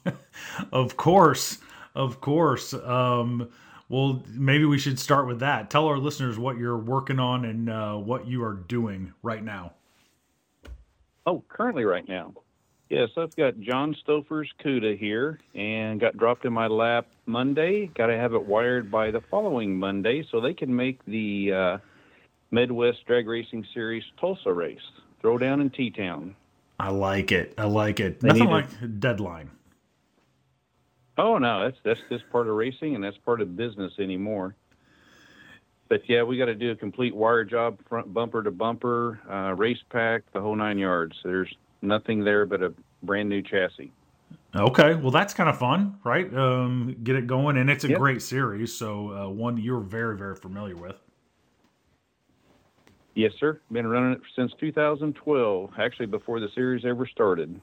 [0.72, 1.58] of course.
[1.96, 2.74] Of course.
[2.74, 3.50] Um,
[3.90, 5.70] well, maybe we should start with that.
[5.70, 9.74] Tell our listeners what you're working on and uh, what you are doing right now.
[11.26, 12.34] Oh, currently right now.
[12.90, 17.88] Yes, I've got John Stouffer's CUDA here and got dropped in my lap Monday.
[17.88, 21.78] Got to have it wired by the following Monday so they can make the uh,
[22.52, 24.78] Midwest Drag Racing Series Tulsa race.
[25.22, 26.36] Throw down in T Town.
[26.80, 27.54] I like it.
[27.58, 28.20] I like it.
[28.20, 29.50] They Nothing like a deadline.
[31.18, 34.56] Oh no, that's that's just part of racing and that's part of business anymore.
[35.90, 39.54] But yeah, we got to do a complete wire job, front bumper to bumper, uh,
[39.54, 41.16] race pack, the whole nine yards.
[41.24, 43.92] There's nothing there but a brand new chassis.
[44.56, 46.34] Okay, well that's kind of fun, right?
[46.36, 48.00] Um, get it going, and it's a yep.
[48.00, 50.96] great series, so uh, one you're very very familiar with.
[53.16, 53.62] Yes, sir.
[53.72, 57.62] Been running it since 2012, actually before the series ever started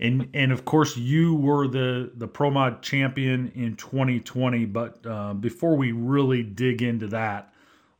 [0.00, 5.34] and and of course you were the the pro mod champion in 2020 but uh,
[5.34, 7.52] before we really dig into that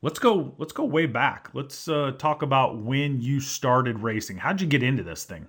[0.02, 4.60] let's go let's go way back let's uh, talk about when you started racing how'd
[4.60, 5.46] you get into this thing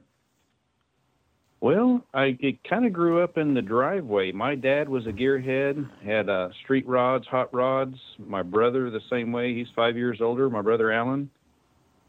[1.59, 2.37] Well, I
[2.69, 4.31] kind of grew up in the driveway.
[4.31, 7.97] My dad was a gearhead, had uh, street rods, hot rods.
[8.19, 9.55] My brother the same way.
[9.55, 10.49] He's five years older.
[10.51, 11.31] My brother Alan,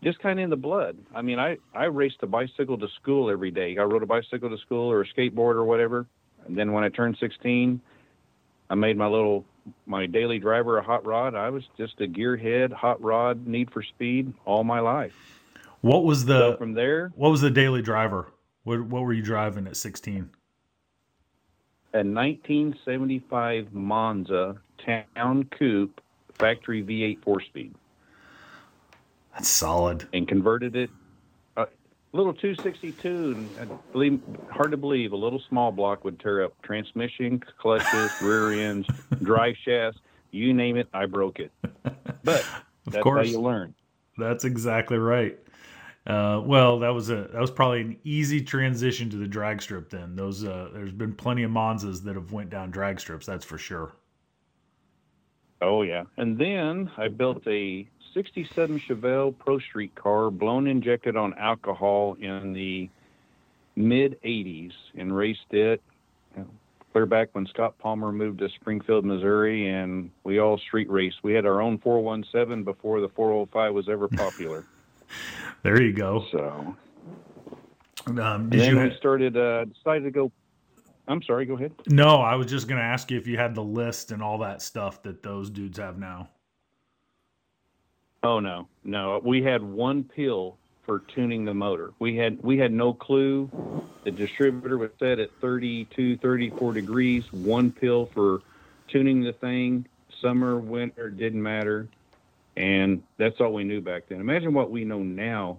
[0.02, 0.96] just kind of in the blood.
[1.14, 3.76] I mean, I I raced a bicycle to school every day.
[3.78, 6.06] I rode a bicycle to school or a skateboard or whatever.
[6.46, 7.80] And then when I turned 16,
[8.70, 9.44] I made my little
[9.86, 11.34] my daily driver a hot rod.
[11.34, 15.12] I was just a gearhead, hot rod, need for speed all my life.
[15.80, 18.32] What was the So from there, what was the daily driver?
[18.64, 20.30] What what were you driving at 16?
[21.94, 26.00] a 1975 Monza Town Coupe
[26.38, 27.74] factory V8 four speed
[29.38, 30.08] That's solid.
[30.12, 30.90] and converted it
[31.56, 31.66] a
[32.12, 34.20] little 262 and believe
[34.50, 38.88] hard to believe a little small block would tear up transmission clutches rear ends
[39.22, 40.00] drive shafts
[40.32, 41.52] you name it I broke it
[42.24, 42.44] but
[42.86, 43.26] Of that's course.
[43.26, 43.74] how you learn
[44.16, 45.38] That's exactly right.
[46.06, 49.90] Uh, well, that was a that was probably an easy transition to the drag strip.
[49.90, 53.26] Then those uh, there's been plenty of Monzas that have went down drag strips.
[53.26, 53.92] That's for sure.
[55.60, 61.34] Oh yeah, and then I built a '67 Chevelle Pro Street car, blown injected on
[61.34, 62.88] alcohol in the
[63.76, 65.80] mid '80s, and raced it
[66.36, 66.48] you know,
[66.92, 71.16] clear back when Scott Palmer moved to Springfield, Missouri, and we all street raced.
[71.22, 74.64] We had our own 417 before the 405 was ever popular.
[75.62, 76.24] There you go.
[76.30, 76.76] so
[78.06, 78.82] Um, did then you?
[78.82, 80.30] we ha- started, uh, decided to go.
[81.08, 81.72] I'm sorry, go ahead.
[81.88, 84.60] no, I was just gonna ask you if you had the list and all that
[84.62, 86.28] stuff that those dudes have now.
[88.22, 89.20] Oh no, no.
[89.24, 91.92] We had one pill for tuning the motor.
[91.98, 93.50] We had we had no clue.
[94.04, 97.24] The distributor was set at 32, 34 degrees.
[97.32, 98.40] One pill for
[98.88, 99.86] tuning the thing.
[100.20, 101.88] Summer, winter, didn't matter.
[102.56, 104.20] And that's all we knew back then.
[104.20, 105.58] Imagine what we know now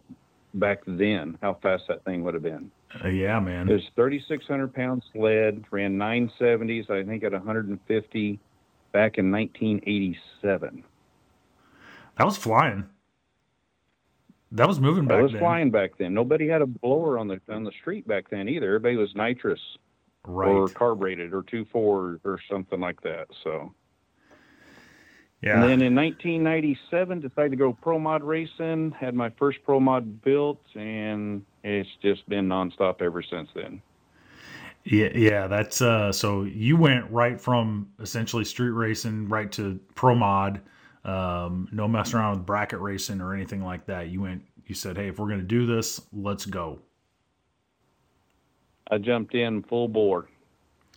[0.53, 2.71] back then, how fast that thing would have been.
[3.03, 3.69] Uh, yeah, man.
[3.69, 8.39] It was 3,600 pound sled, ran 970s, I think at 150
[8.91, 10.83] back in 1987.
[12.19, 12.83] That was flying.
[14.51, 15.39] That was moving back I was then.
[15.39, 16.13] flying back then.
[16.13, 18.67] Nobody had a blower on the on the street back then either.
[18.67, 19.59] Everybody was nitrous
[20.25, 20.49] Right.
[20.49, 23.27] or carbureted or two four or something like that.
[23.43, 23.73] So
[25.41, 25.53] yeah.
[25.53, 28.91] and then in 1997, decided to go pro mod racing.
[28.99, 33.81] Had my first pro mod built, and it's just been nonstop ever since then.
[34.83, 40.15] Yeah, yeah, that's uh so you went right from essentially street racing right to pro
[40.15, 40.59] mod.
[41.05, 44.09] Um, no messing around with bracket racing or anything like that.
[44.09, 46.79] You went you said, Hey, if we're gonna do this, let's go.
[48.91, 50.27] I jumped in full bore,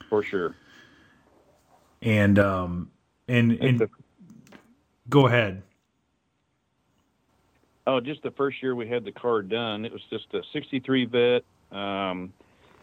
[0.09, 0.55] for sure.
[2.03, 2.90] And um
[3.28, 3.88] and and
[5.09, 5.62] go ahead.
[7.86, 11.05] Oh, just the first year we had the car done, it was just a 63
[11.07, 11.44] vet,
[11.76, 12.32] um,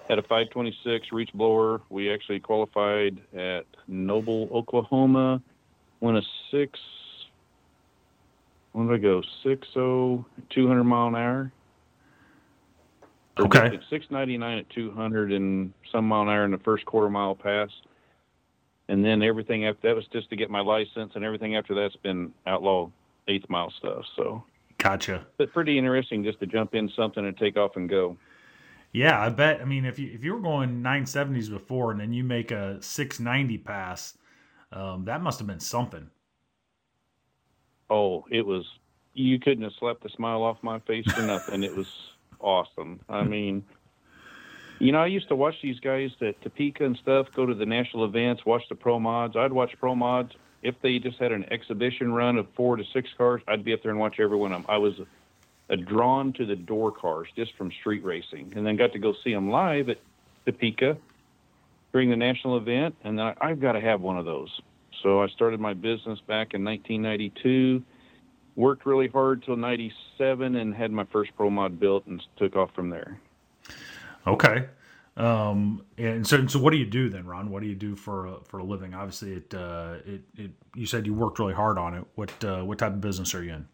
[0.10, 1.82] had a 526 reach blower.
[1.90, 5.42] We actually qualified at Noble, Oklahoma,
[6.02, 6.78] won a six,
[8.72, 9.22] when did I go?
[9.44, 11.52] 60, 200 mile an hour.
[13.40, 13.68] Okay.
[13.74, 17.70] it's 699 at 200 and some mile an hour in the first quarter mile pass.
[18.90, 21.96] And then everything after that was just to get my license, and everything after that's
[21.98, 22.90] been outlaw
[23.28, 24.04] eighth mile stuff.
[24.16, 24.44] So
[24.78, 25.28] Gotcha.
[25.38, 28.18] but pretty interesting just to jump in something and take off and go.
[28.92, 32.00] Yeah, I bet I mean if you if you were going nine seventies before and
[32.00, 34.18] then you make a six ninety pass,
[34.72, 36.10] um, that must have been something.
[37.90, 38.66] Oh, it was
[39.14, 41.64] you couldn't have slapped the smile off my face for nothing.
[41.64, 41.88] it was
[42.40, 43.00] awesome.
[43.10, 43.66] I mean,
[44.80, 47.66] you know, I used to watch these guys at Topeka and stuff go to the
[47.66, 49.36] national events, watch the pro mods.
[49.36, 50.34] I'd watch pro mods.
[50.62, 53.82] If they just had an exhibition run of four to six cars, I'd be up
[53.82, 54.66] there and watch every one of them.
[54.70, 54.94] I was
[55.70, 59.14] uh, drawn to the door cars just from street racing, and then got to go
[59.24, 60.00] see them live at
[60.46, 60.98] Topeka
[61.92, 64.62] during the national event, and then I, I've got to have one of those.
[65.04, 67.84] So I started my business back in 1992.
[68.56, 72.72] Worked really hard till 97 and had my first pro mod built and took off
[72.76, 73.20] from there.
[74.28, 74.66] Okay.
[75.16, 77.50] Um, and so, so what do you do then, Ron?
[77.50, 78.94] What do you do for a, for a living?
[78.94, 82.06] Obviously, it, uh, it, it, you said you worked really hard on it.
[82.16, 83.68] What, uh, what type of business are you in?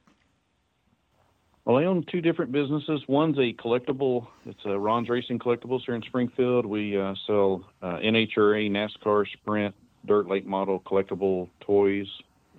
[1.66, 3.02] Well, I own two different businesses.
[3.08, 4.28] One's a collectible.
[4.46, 6.64] It's a Ron's Racing Collectibles here in Springfield.
[6.66, 9.74] We uh, sell uh, NHRA, NASCAR, Sprint,
[10.06, 12.08] dirt late model collectible toys,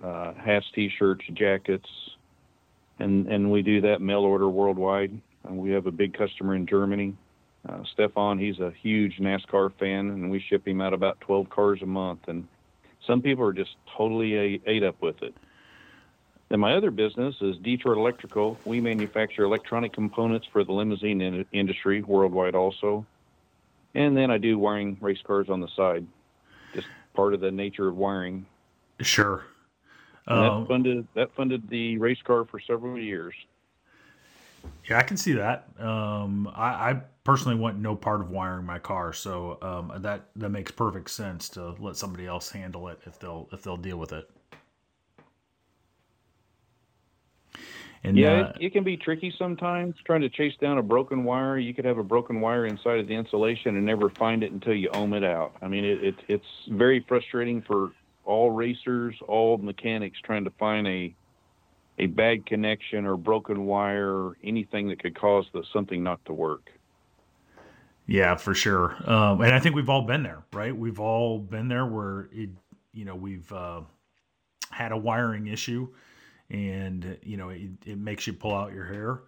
[0.03, 1.89] uh, hats, T-shirts, jackets,
[2.99, 5.19] and and we do that mail order worldwide.
[5.43, 7.15] And we have a big customer in Germany.
[7.67, 11.81] Uh, Stefan, he's a huge NASCAR fan, and we ship him out about 12 cars
[11.81, 12.27] a month.
[12.27, 12.47] And
[13.05, 15.33] some people are just totally ate up with it.
[16.49, 18.57] And my other business is Detroit Electrical.
[18.63, 23.05] We manufacture electronic components for the limousine in- industry worldwide also.
[23.93, 26.05] And then I do wiring race cars on the side,
[27.17, 28.45] part of the nature of wiring.
[29.01, 29.43] Sure.
[30.27, 33.33] Um, that funded that funded the race car for several years.
[34.89, 35.67] Yeah, I can see that.
[35.79, 40.49] Um, I, I personally want no part of wiring my car, so um, that that
[40.49, 44.13] makes perfect sense to let somebody else handle it if they'll if they'll deal with
[44.13, 44.29] it.
[48.03, 51.23] And Yeah, uh, it, it can be tricky sometimes trying to chase down a broken
[51.23, 51.57] wire.
[51.57, 54.73] You could have a broken wire inside of the insulation and never find it until
[54.73, 55.55] you ohm it out.
[55.61, 57.91] I mean, it, it it's very frustrating for
[58.23, 61.15] all racers, all mechanics trying to find a
[61.99, 66.33] a bad connection or broken wire or anything that could cause the, something not to
[66.33, 66.69] work.
[68.05, 68.95] Yeah, for sure.
[69.09, 70.75] Um, and I think we've all been there, right?
[70.75, 72.49] We've all been there where it,
[72.93, 73.81] you know, we've uh,
[74.71, 75.89] had a wiring issue,
[76.49, 79.21] and you know, it, it makes you pull out your hair.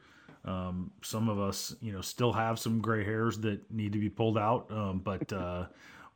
[0.46, 4.10] Um, some of us, you know, still have some gray hairs that need to be
[4.10, 5.66] pulled out, um, but uh,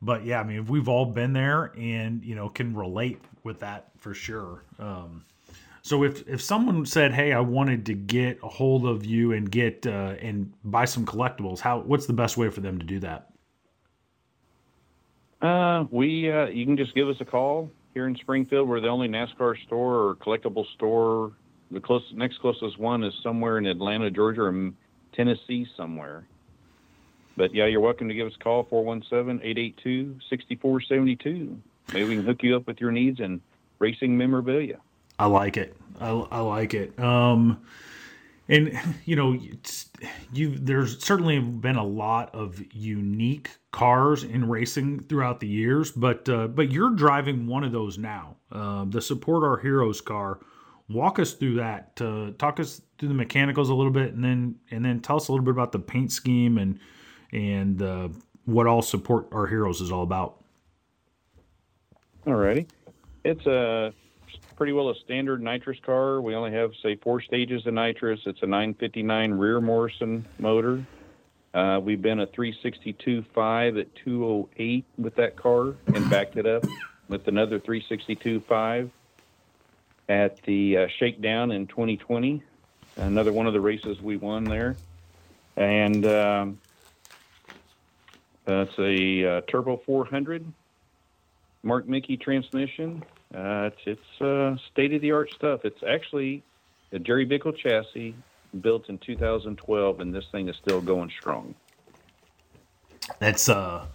[0.02, 3.90] but yeah, I mean, we've all been there, and you know, can relate with that
[3.98, 4.64] for sure.
[4.78, 5.24] Um,
[5.82, 9.50] so if if someone said, "Hey, I wanted to get a hold of you and
[9.50, 13.00] get uh, and buy some collectibles," how what's the best way for them to do
[13.00, 13.30] that?
[15.42, 18.68] Uh, we uh, you can just give us a call here in Springfield.
[18.68, 21.32] We're the only NASCAR store or collectible store.
[21.70, 24.72] The closest next closest one is somewhere in Atlanta, Georgia, or
[25.12, 26.26] Tennessee somewhere.
[27.36, 31.56] But yeah, you're welcome to give us a call 417-882-6472.
[31.92, 33.42] Maybe we can hook you up with your needs and
[33.78, 34.80] racing memorabilia.
[35.18, 35.76] I like it.
[36.00, 36.98] I, I like it.
[36.98, 37.60] Um,
[38.48, 39.38] and you know,
[40.32, 46.28] you there's certainly been a lot of unique cars in racing throughout the years, but
[46.28, 48.36] uh, but you're driving one of those now.
[48.52, 50.40] Um, the Support Our Heroes car.
[50.90, 51.98] Walk us through that.
[51.98, 55.28] Uh, talk us through the mechanicals a little bit, and then and then tell us
[55.28, 56.78] a little bit about the paint scheme and
[57.32, 58.08] and uh,
[58.44, 60.44] what all Support Our Heroes is all about.
[62.26, 62.66] all righty
[63.24, 63.92] It's a
[64.64, 66.22] pretty well a standard nitrous car.
[66.22, 68.20] We only have say four stages of nitrous.
[68.24, 70.82] It's a 959 Reher-Morrison motor.
[71.52, 76.64] Uh, we've been a 362.5 at 208 with that car and backed it up
[77.10, 78.88] with another 362.5
[80.08, 82.42] at the uh, Shakedown in 2020.
[82.96, 84.76] Another one of the races we won there,
[85.58, 86.58] and um,
[88.46, 90.42] that's a uh, Turbo 400
[91.62, 93.04] Mark Micke transmission.
[93.34, 95.64] Uh, it's it's uh, state of the art stuff.
[95.64, 96.42] It's actually
[96.92, 98.14] a Jerry Bickle chassis
[98.60, 101.54] built in 2012, and this thing is still going strong.
[103.18, 103.86] That's uh,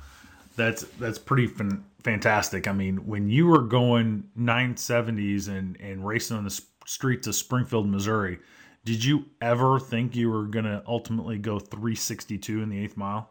[0.56, 2.68] that's that's pretty fan- fantastic.
[2.68, 7.88] I mean, when you were going 970s and and racing on the streets of Springfield,
[7.88, 8.40] Missouri,
[8.84, 13.30] did you ever think you were gonna ultimately go 362 in the eighth mile?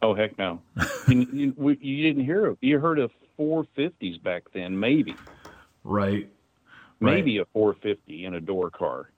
[0.00, 0.62] Oh heck no!
[1.08, 3.10] you, you, we- you didn't hear of you heard of
[3.40, 5.14] 450s back then, maybe
[5.82, 6.28] Right.
[7.00, 9.10] maybe a 450 in a door car.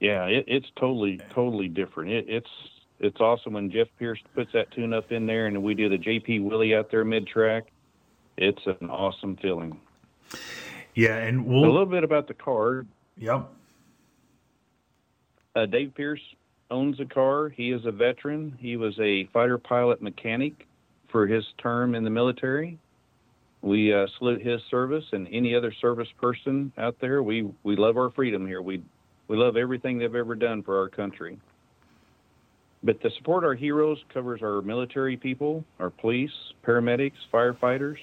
[0.00, 2.10] Yeah, it, it's totally totally different.
[2.12, 2.50] It, it's
[2.98, 5.98] it's awesome when Jeff Pierce puts that tune up in there, and we do the
[5.98, 7.64] JP Willie out there mid track.
[8.38, 9.78] It's an awesome feeling.
[10.94, 11.60] Yeah, and A we'll.
[11.62, 12.86] little bit about the car.
[13.18, 13.48] Yep.
[15.54, 16.20] Uh, Dave Pierce
[16.70, 17.48] owns a car.
[17.48, 18.56] He is a veteran.
[18.60, 20.66] He was a fighter pilot mechanic
[21.16, 22.78] for his term in the military.
[23.62, 27.22] We uh, salute his service and any other service person out there.
[27.22, 28.60] We we love our freedom here.
[28.60, 28.82] We
[29.26, 31.38] we love everything they've ever done for our country.
[32.82, 37.96] But to support our heroes covers our military people, our police, paramedics, firefighters.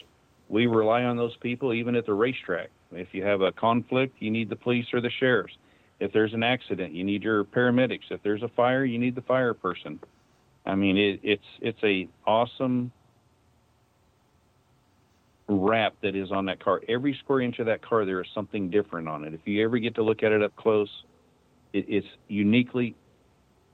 [0.50, 2.70] We rely on those people even at the racetrack.
[2.92, 5.54] If you have a conflict, you need the police or the sheriffs.
[6.00, 8.10] If there's an accident, you need your paramedics.
[8.10, 10.00] If there's a fire, you need the fire person.
[10.66, 12.92] I mean, it, it's it's a awesome
[15.48, 16.82] wrap that is on that car.
[16.88, 19.34] Every square inch of that car, there is something different on it.
[19.34, 20.90] If you ever get to look at it up close,
[21.74, 22.96] it, it's uniquely,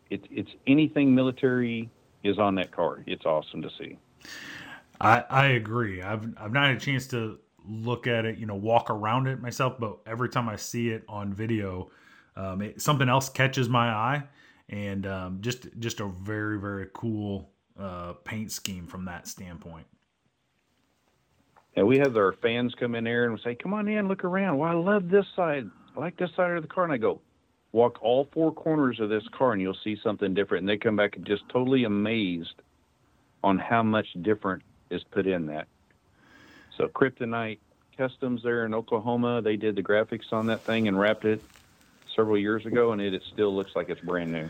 [0.09, 1.89] it, it's anything military
[2.24, 3.03] is on that car.
[3.05, 3.97] It's awesome to see.
[4.99, 6.01] I, I agree.
[6.01, 9.41] I've I've not had a chance to look at it, you know, walk around it
[9.41, 11.91] myself, but every time I see it on video,
[12.36, 14.24] um, it, something else catches my eye,
[14.67, 17.49] and um, just just a very very cool
[17.80, 19.86] uh, paint scheme from that standpoint.
[21.80, 24.58] And we have our fans come in there and say, "Come on in, look around.
[24.58, 25.70] Well, I love this side.
[25.96, 27.22] I like this side of the car." And I go,
[27.72, 30.98] "Walk all four corners of this car, and you'll see something different." And they come
[30.98, 32.62] back just totally amazed
[33.46, 35.70] on how much different is put in that.
[36.76, 37.60] So Kryptonite
[37.96, 41.42] Customs there in Oklahoma, they did the graphics on that thing and wrapped it
[42.14, 44.50] several years ago, and it, it still looks like it's brand new.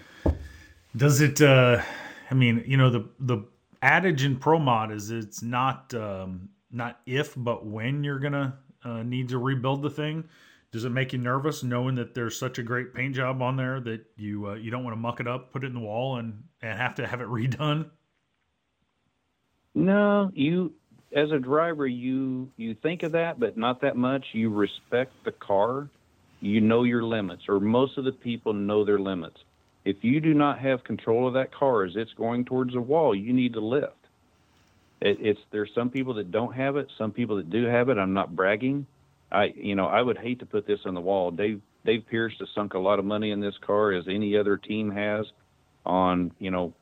[0.97, 1.41] Does it?
[1.43, 1.83] Uh,
[2.31, 3.43] I mean, you know, the the
[3.83, 9.03] adage in pro mod is it's not um, not if but when you're gonna uh,
[9.03, 10.23] need to rebuild the thing.
[10.71, 13.79] Does it make you nervous knowing that there's such a great paint job on there
[13.81, 16.17] that you uh, you don't want to muck it up, put it in the wall,
[16.17, 17.89] and and have to have it redone?
[19.73, 20.73] No, you
[21.15, 24.25] as a driver, you you think of that, but not that much.
[24.33, 25.89] You respect the car.
[26.41, 29.37] You know your limits, or most of the people know their limits.
[29.85, 33.15] If you do not have control of that car as it's going towards the wall,
[33.15, 33.98] you need to lift.
[35.01, 37.97] It, it's there's some people that don't have it, some people that do have it.
[37.97, 38.85] I'm not bragging.
[39.31, 41.31] I you know I would hate to put this on the wall.
[41.31, 44.57] Dave Dave Pierce has sunk a lot of money in this car, as any other
[44.57, 45.25] team has,
[45.85, 46.73] on you know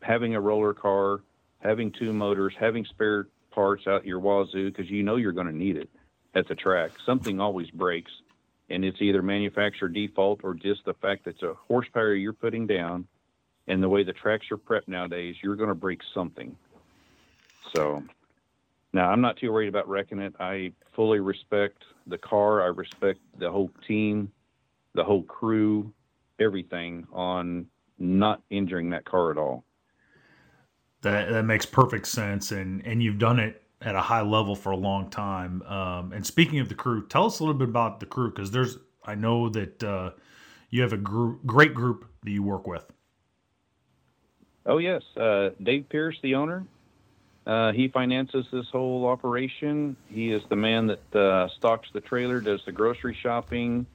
[0.00, 1.20] having a roller car,
[1.60, 5.56] having two motors, having spare parts out your wazoo because you know you're going to
[5.56, 5.88] need it
[6.34, 6.90] at the track.
[7.06, 8.10] Something always breaks,
[8.70, 13.06] and it's either manufacturer default or just the fact that the horsepower you're putting down
[13.68, 16.56] and the way the tracks are prepped nowadays, you're going to break something.
[17.74, 18.02] So
[18.92, 20.34] now I'm not too worried about wrecking it.
[20.38, 22.62] I fully respect the car.
[22.62, 24.30] I respect the whole team,
[24.94, 25.92] the whole crew,
[26.40, 27.66] everything on
[27.98, 29.64] not injuring that car at all.
[31.02, 34.70] That that makes perfect sense, and and you've done it at a high level for
[34.70, 35.62] a long time.
[35.62, 38.50] Um, and speaking of the crew, tell us a little bit about the crew because
[38.50, 40.10] there's I know that uh,
[40.70, 42.84] you have a gr- great group that you work with.
[44.64, 46.64] Oh yes, uh, Dave Pierce, the owner.
[47.46, 49.96] Uh, he finances this whole operation.
[50.08, 53.86] He is the man that uh, stocks the trailer, does the grocery shopping.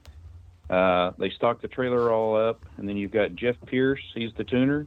[0.70, 4.02] Uh, they stock the trailer all up, and then you've got Jeff Pierce.
[4.14, 4.86] He's the tuner.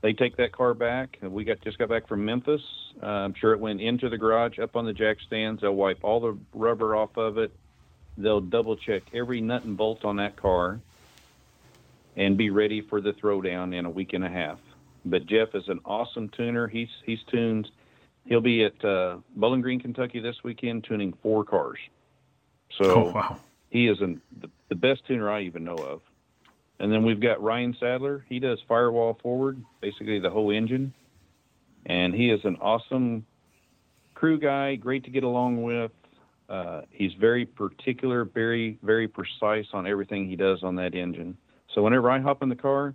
[0.00, 1.18] They take that car back.
[1.22, 2.62] We got just got back from Memphis.
[3.02, 5.60] Uh, I'm sure it went into the garage, up on the jack stands.
[5.60, 7.52] They'll wipe all the rubber off of it.
[8.16, 10.80] They'll double check every nut and bolt on that car,
[12.16, 14.58] and be ready for the throwdown in a week and a half.
[15.04, 16.68] But Jeff is an awesome tuner.
[16.68, 17.70] He's he's tuned.
[18.24, 21.78] He'll be at uh, Bowling Green, Kentucky this weekend, tuning four cars.
[22.80, 23.36] So Oh wow!
[23.70, 26.00] he is an, the, the best tuner I even know of.
[26.78, 28.24] And then we've got Ryan Sadler.
[28.28, 30.92] He does firewall forward, basically the whole engine.
[31.86, 33.26] And he is an awesome
[34.14, 35.92] crew guy, great to get along with.
[36.48, 41.36] Uh, he's very particular, very, very precise on everything he does on that engine.
[41.74, 42.94] So whenever I hop in the car,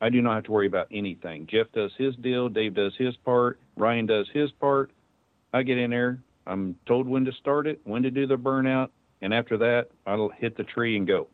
[0.00, 1.46] I do not have to worry about anything.
[1.46, 4.92] Jeff does his deal, Dave does his part, Ryan does his part.
[5.52, 8.88] I get in there, I'm told when to start it, when to do the burnout,
[9.22, 11.28] and after that, I'll hit the tree and go.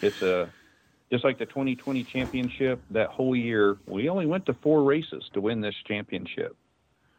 [0.00, 0.52] It's a
[1.12, 2.82] just like the 2020 championship.
[2.90, 6.56] That whole year, we only went to four races to win this championship,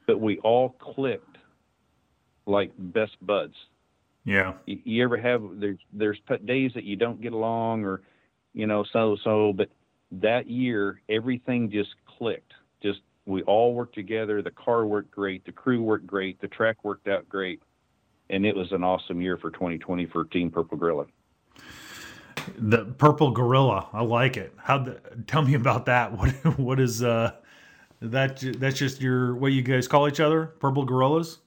[0.07, 1.37] but we all clicked
[2.47, 3.55] like best buds.
[4.23, 8.01] Yeah, You, you ever have there's there's days that you don't get along or
[8.53, 9.69] you know so so, but
[10.11, 12.53] that year everything just clicked.
[12.83, 14.41] Just we all worked together.
[14.41, 15.45] The car worked great.
[15.45, 16.39] The crew worked great.
[16.41, 17.61] The track worked out great
[18.29, 21.05] and it was an awesome year for 2020 for Team Purple Gorilla.
[22.57, 23.87] the purple gorilla.
[23.93, 24.53] I like it.
[24.57, 24.79] How?
[24.79, 26.11] The, tell me about that.
[26.17, 27.33] What what is uh
[28.01, 28.39] that?
[28.59, 30.47] That's just your what you guys call each other?
[30.59, 31.39] Purple gorillas.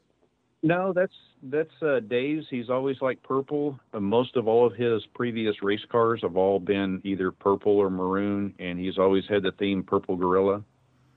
[0.62, 1.14] No, that's
[1.50, 2.46] that's uh, Dave's.
[2.50, 3.78] He's always like purple.
[3.92, 7.90] Uh, most of all of his previous race cars have all been either purple or
[7.90, 10.62] maroon, and he's always had the theme Purple Gorilla.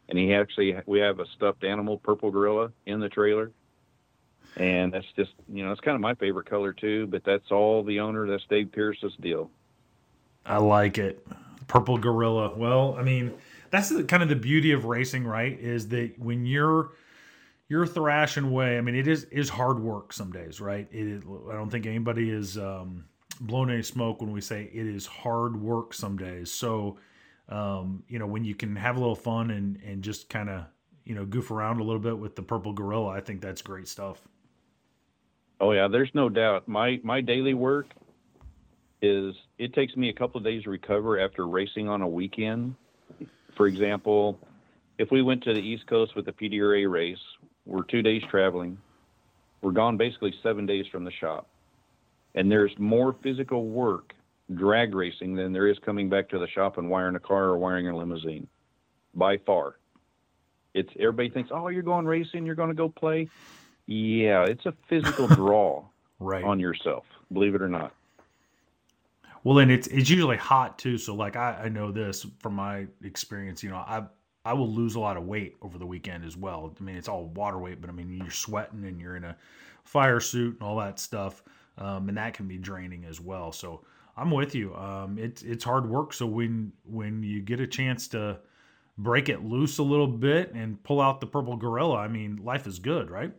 [0.10, 3.52] And he actually we have a stuffed animal Purple Gorilla in the trailer.
[4.56, 7.08] And that's just you know it's kind of my favorite color too.
[7.08, 8.28] But that's all the owner.
[8.28, 9.50] That's Dave Pierce's deal.
[10.46, 11.26] I like it.
[11.68, 12.56] Purple gorilla.
[12.56, 13.34] Well, I mean,
[13.72, 15.60] that's the, kind of the beauty of racing, right?
[15.60, 16.92] Is that when you're
[17.70, 18.78] you're thrashing way.
[18.78, 20.88] I mean, it is is hard work some days, right?
[20.94, 23.06] I don't think anybody is um,
[23.42, 26.52] blown any smoke when we say it is hard work some days.
[26.52, 26.98] So,
[27.50, 30.66] um, you know, when you can have a little fun and and just kind of
[31.04, 33.88] you know goof around a little bit with the purple gorilla, I think that's great
[33.88, 34.22] stuff.
[35.60, 36.68] Oh yeah, there's no doubt.
[36.68, 37.88] My my daily work
[39.02, 42.76] is it takes me a couple of days to recover after racing on a weekend.
[43.56, 44.40] For example,
[44.98, 47.18] if we went to the East Coast with the PDRA race,
[47.68, 48.78] we're two days traveling.
[49.62, 51.48] We're gone basically seven days from the shop.
[52.36, 54.14] And there's more physical work
[54.56, 57.58] drag racing than there is coming back to the shop and wiring a car or
[57.58, 58.48] wiring a limousine.
[59.14, 59.76] By far.
[60.74, 63.28] It's everybody thinks, oh, you're going racing, you're going to go play.
[63.88, 65.84] Yeah, it's a physical draw
[66.20, 66.44] Right.
[66.44, 67.94] on yourself, believe it or not.
[69.44, 70.98] Well, and it's it's usually hot too.
[70.98, 73.64] So like I, I know this from my experience.
[73.64, 74.04] You know, I
[74.48, 76.74] I will lose a lot of weight over the weekend as well.
[76.80, 79.36] I mean, it's all water weight, but I mean you're sweating and you're in a
[79.84, 81.44] fire suit and all that stuff,
[81.78, 83.52] um, and that can be draining as well.
[83.52, 83.82] So
[84.16, 84.74] I'm with you.
[84.76, 86.14] Um, it's it's hard work.
[86.14, 88.40] So when when you get a chance to
[88.98, 92.68] break it loose a little bit and pull out the purple gorilla, I mean, life
[92.68, 93.34] is good, right?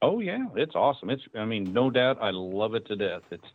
[0.00, 1.10] Oh yeah, it's awesome.
[1.10, 3.22] It's I mean, no doubt, I love it to death.
[3.32, 3.48] It's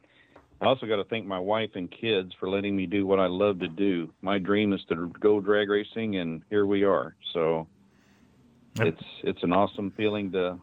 [0.59, 3.27] I also got to thank my wife and kids for letting me do what I
[3.27, 4.11] love to do.
[4.21, 7.15] My dream is to go drag racing, and here we are.
[7.33, 7.67] So
[8.77, 8.87] yep.
[8.87, 10.59] it's it's an awesome feeling to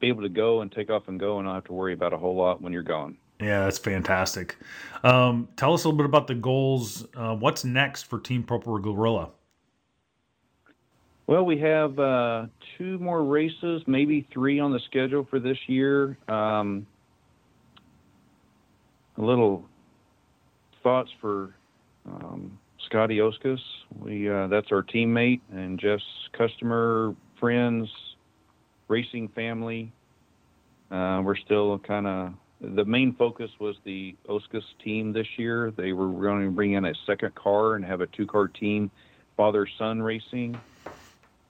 [0.00, 2.12] be able to go and take off and go, and not have to worry about
[2.12, 3.16] a whole lot when you're gone.
[3.40, 4.56] Yeah, that's fantastic.
[5.02, 7.06] Um, tell us a little bit about the goals.
[7.16, 9.30] Uh, what's next for Team Purple Gorilla?
[11.26, 12.46] Well, we have uh,
[12.76, 16.18] two more races, maybe three on the schedule for this year.
[16.28, 16.86] Um,
[19.16, 19.64] little
[20.82, 21.54] thoughts for
[22.06, 23.60] um, Scotty Oskus.
[23.98, 27.88] We uh, that's our teammate and Jeff's customer, friends,
[28.88, 29.92] racing family.
[30.90, 35.70] Uh, we're still kind of the main focus was the Oskus team this year.
[35.70, 38.90] They were going to bring in a second car and have a two-car team,
[39.36, 40.58] father-son racing.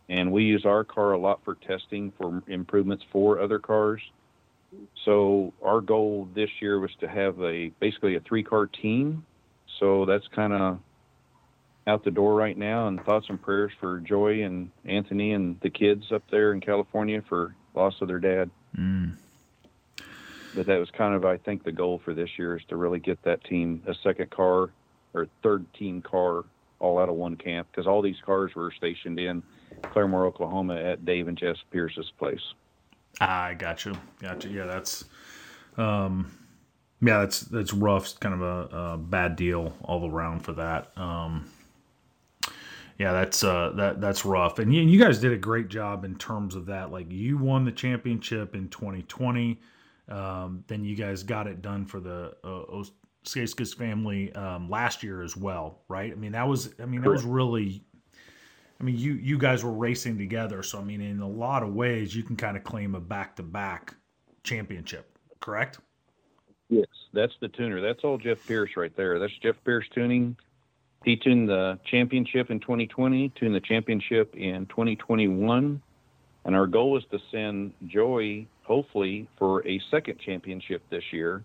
[0.08, 4.02] And we use our car a lot for testing for improvements for other cars.
[5.04, 9.24] So our goal this year was to have a basically a three-car team.
[9.78, 10.78] So that's kind of
[11.86, 12.88] out the door right now.
[12.88, 17.22] And thoughts and prayers for Joy and Anthony and the kids up there in California
[17.28, 18.50] for loss of their dad.
[18.76, 19.16] Mm
[20.54, 23.00] but that was kind of I think the goal for this year is to really
[23.00, 24.70] get that team a second car
[25.12, 26.44] or third team car
[26.78, 29.42] all out of one camp because all these cars were stationed in
[29.82, 32.54] Claremore, Oklahoma at Dave and Jess Pierce's place.
[33.20, 34.50] I got you, got you.
[34.50, 35.04] Yeah, that's
[35.76, 36.32] um,
[37.00, 38.04] yeah, that's that's rough.
[38.04, 40.96] It's kind of a, a bad deal all around for that.
[40.96, 41.50] Um,
[42.98, 44.58] yeah, that's uh, that that's rough.
[44.58, 46.92] And you, you guys did a great job in terms of that.
[46.92, 49.60] Like you won the championship in 2020.
[50.08, 52.84] Um, then you guys got it done for the uh,
[53.78, 56.12] family um, last year as well, right?
[56.12, 57.82] I mean, that was I mean that was really.
[58.80, 61.74] I mean, you you guys were racing together, so I mean, in a lot of
[61.74, 63.94] ways, you can kind of claim a back to back
[64.42, 65.78] championship, correct?
[66.68, 67.80] Yes, that's the tuner.
[67.80, 69.18] That's all Jeff Pierce right there.
[69.18, 70.36] That's Jeff Pierce tuning.
[71.04, 75.82] He tuned the championship in 2020, tuned the championship in 2021,
[76.46, 81.44] and our goal is to send Joey hopefully for a second championship this year.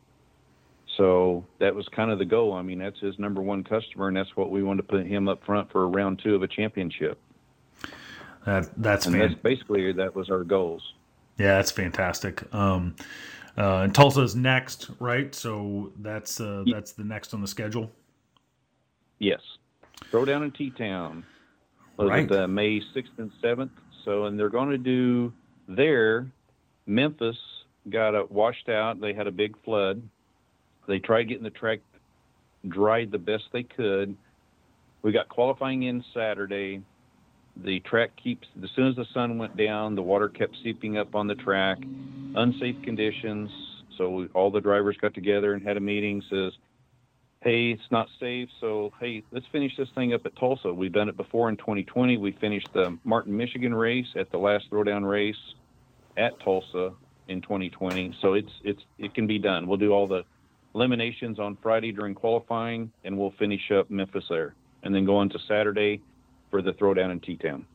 [0.99, 2.53] So that was kind of the goal.
[2.53, 5.27] I mean, that's his number one customer, and that's what we wanted to put him
[5.27, 7.17] up front for round two of a championship.
[8.45, 10.93] That that's, fan- that's basically that was our goals.
[11.37, 12.53] Yeah, that's fantastic.
[12.53, 12.95] Um,
[13.57, 15.33] uh, and Tulsa's next, right?
[15.33, 17.89] So that's uh, that's the next on the schedule.
[19.19, 19.41] Yes,
[20.11, 21.25] throw down in T Town.
[21.97, 22.31] Right.
[22.31, 23.71] uh, May sixth and seventh?
[24.05, 25.33] So, and they're going to do
[25.67, 26.31] there
[26.89, 27.37] Memphis
[27.89, 28.99] got washed out.
[28.99, 30.01] They had a big flood.
[30.89, 31.81] They tried getting the track
[32.67, 34.17] dried the best they could.
[35.03, 36.81] We got qualifying in Saturday.
[37.55, 41.13] The track keeps, as soon as the sun went down, the water kept seeping up
[41.13, 41.77] on the track.
[42.35, 43.51] Unsafe conditions.
[43.97, 46.23] So we, all the drivers got together and had a meeting.
[46.27, 46.53] Says,
[47.41, 48.49] hey, it's not safe.
[48.59, 50.73] So, hey, let's finish this thing up at Tulsa.
[50.73, 52.17] We've done it before in 2020.
[52.17, 55.53] We finished the Martin, Michigan race at the last throwdown race
[56.17, 56.93] at Tulsa
[57.27, 58.17] in 2020.
[58.21, 59.67] So it's it's it can be done.
[59.67, 60.23] We'll do all the
[60.75, 64.53] eliminations on Friday during qualifying, and we'll finish up Memphis there,
[64.83, 66.01] and then go on to Saturday
[66.49, 67.65] for the throwdown in T-Town.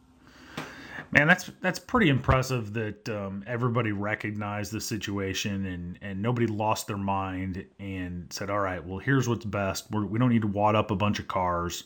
[1.10, 6.88] Man, that's that's pretty impressive that um, everybody recognized the situation and and nobody lost
[6.88, 9.90] their mind and said, "All right, well, here's what's best.
[9.92, 11.84] We're, we do not need to wad up a bunch of cars."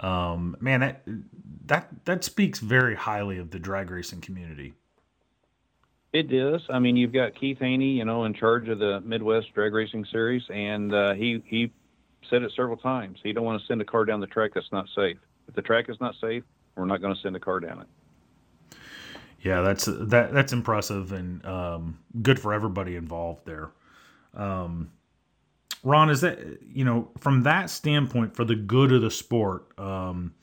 [0.00, 1.02] Um, man, that
[1.66, 4.72] that that speaks very highly of the drag racing community.
[6.12, 6.60] It does.
[6.68, 10.04] I mean, you've got Keith Haney, you know, in charge of the Midwest Drag Racing
[10.12, 11.72] Series, and uh, he he
[12.28, 13.18] said it several times.
[13.22, 15.16] He don't want to send a car down the track that's not safe.
[15.48, 16.44] If the track is not safe,
[16.76, 18.78] we're not going to send a car down it.
[19.40, 23.70] Yeah, that's that that's impressive and um, good for everybody involved there.
[24.34, 24.92] Um,
[25.82, 29.66] Ron, is that you know from that standpoint for the good of the sport?
[29.78, 30.34] Um,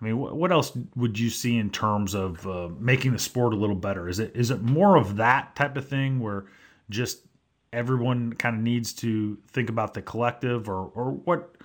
[0.00, 3.56] I mean, what else would you see in terms of uh, making the sport a
[3.56, 4.08] little better?
[4.08, 6.46] Is it is it more of that type of thing where
[6.88, 7.26] just
[7.72, 11.56] everyone kind of needs to think about the collective, or or what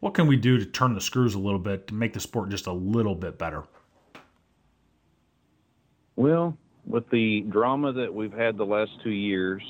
[0.00, 2.50] what can we do to turn the screws a little bit to make the sport
[2.50, 3.64] just a little bit better?
[6.16, 9.62] Well, with the drama that we've had the last two years,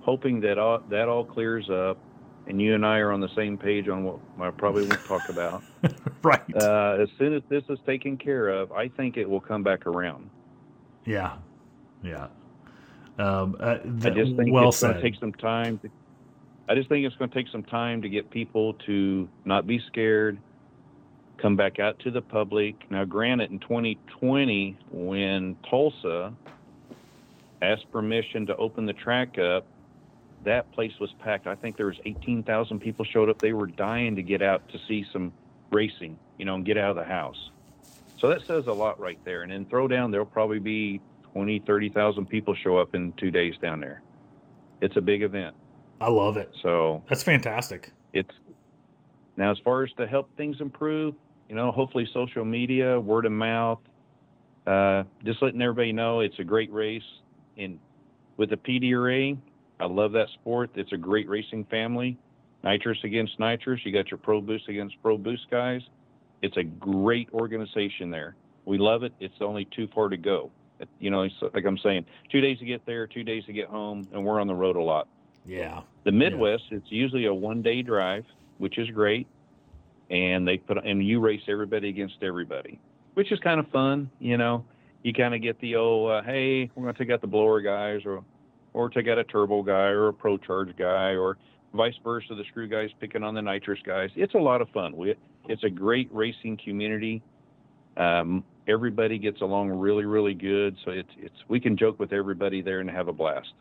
[0.00, 1.98] hoping that all, that all clears up
[2.46, 5.28] and you and I are on the same page on what I probably won't talk
[5.28, 5.62] about.
[6.22, 6.42] right.
[6.54, 9.86] Uh, as soon as this is taken care of, I think it will come back
[9.86, 10.28] around.
[11.04, 11.36] Yeah.
[12.02, 12.28] Yeah.
[13.18, 15.78] Um, uh, I just think well it's going to take some time.
[15.78, 15.90] To,
[16.68, 19.80] I just think it's going to take some time to get people to not be
[19.86, 20.38] scared,
[21.38, 22.90] come back out to the public.
[22.90, 26.32] Now, granted, in 2020, when Tulsa
[27.60, 29.66] asked permission to open the track up,
[30.44, 31.46] that place was packed.
[31.46, 33.38] I think there was 18,000 people showed up.
[33.38, 35.32] They were dying to get out to see some
[35.70, 37.50] racing, you know, and get out of the house.
[38.18, 39.42] So that says a lot right there.
[39.42, 41.00] And in Throwdown, there'll probably be
[41.32, 44.02] 20, 30,000 people show up in two days down there.
[44.80, 45.56] It's a big event.
[46.00, 46.52] I love it.
[46.62, 47.92] So that's fantastic.
[48.12, 48.34] It's
[49.36, 51.14] now as far as to help things improve,
[51.48, 53.80] you know, hopefully social media, word of mouth,
[54.66, 57.02] uh, just letting everybody know it's a great race.
[57.56, 57.78] And
[58.36, 59.36] with the PDRA,
[59.82, 60.70] I love that sport.
[60.76, 62.16] It's a great racing family.
[62.62, 63.80] Nitrous against nitrous.
[63.84, 65.82] You got your Pro Boost against Pro Boost guys.
[66.40, 68.36] It's a great organization there.
[68.64, 69.12] We love it.
[69.18, 70.52] It's only too far to go.
[71.00, 74.06] You know, like I'm saying, two days to get there, two days to get home,
[74.12, 75.08] and we're on the road a lot.
[75.44, 75.80] Yeah.
[76.04, 76.78] The Midwest, yeah.
[76.78, 78.24] it's usually a one day drive,
[78.58, 79.26] which is great.
[80.10, 82.78] And they put, and you race everybody against everybody,
[83.14, 84.10] which is kind of fun.
[84.20, 84.64] You know,
[85.02, 87.60] you kind of get the old, uh, hey, we're going to take out the blower
[87.60, 88.22] guys or,
[88.74, 91.38] or to get a turbo guy or a pro charge guy or
[91.74, 92.34] vice versa.
[92.34, 94.10] The screw guys picking on the nitrous guys.
[94.16, 94.96] It's a lot of fun.
[94.96, 95.14] We,
[95.48, 97.22] it's a great racing community.
[97.96, 100.76] Um, everybody gets along really, really good.
[100.84, 103.52] So it's, it's, we can joke with everybody there and have a blast.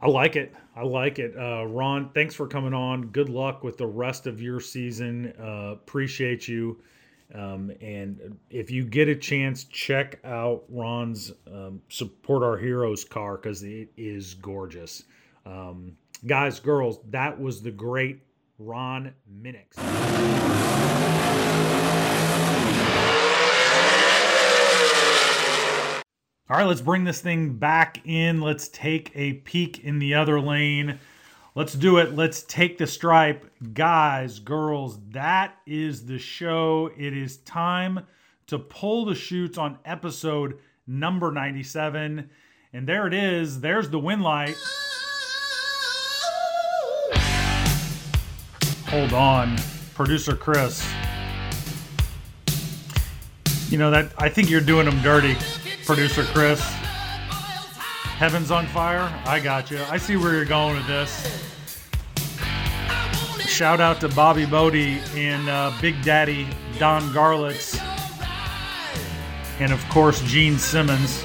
[0.00, 0.54] I like it.
[0.76, 1.34] I like it.
[1.36, 3.06] Uh, Ron, thanks for coming on.
[3.06, 5.32] Good luck with the rest of your season.
[5.40, 6.78] Uh, appreciate you.
[7.34, 13.36] Um, and if you get a chance, check out Ron's um, Support Our Heroes car
[13.36, 15.04] because it is gorgeous.
[15.44, 18.22] Um, guys, girls, that was the great
[18.58, 19.78] Ron Muenks.
[26.50, 28.40] All right, let's bring this thing back in.
[28.40, 30.98] Let's take a peek in the other lane.
[31.58, 32.14] Let's do it.
[32.14, 33.44] Let's take the stripe.
[33.74, 36.88] Guys, girls, that is the show.
[36.96, 38.06] It is time
[38.46, 42.30] to pull the chutes on episode number 97.
[42.72, 43.60] And there it is.
[43.60, 44.54] There's the win light.
[48.86, 49.56] Hold on.
[49.96, 50.88] Producer Chris.
[53.68, 55.36] You know that I think you're doing them dirty
[55.84, 56.60] producer Chris.
[56.60, 59.12] Heaven's on fire.
[59.26, 59.80] I got you.
[59.90, 61.47] I see where you're going with this.
[63.58, 66.46] Shout out to Bobby Bode and uh, Big Daddy
[66.78, 67.76] Don Garlits,
[69.58, 71.24] and of course Gene Simmons.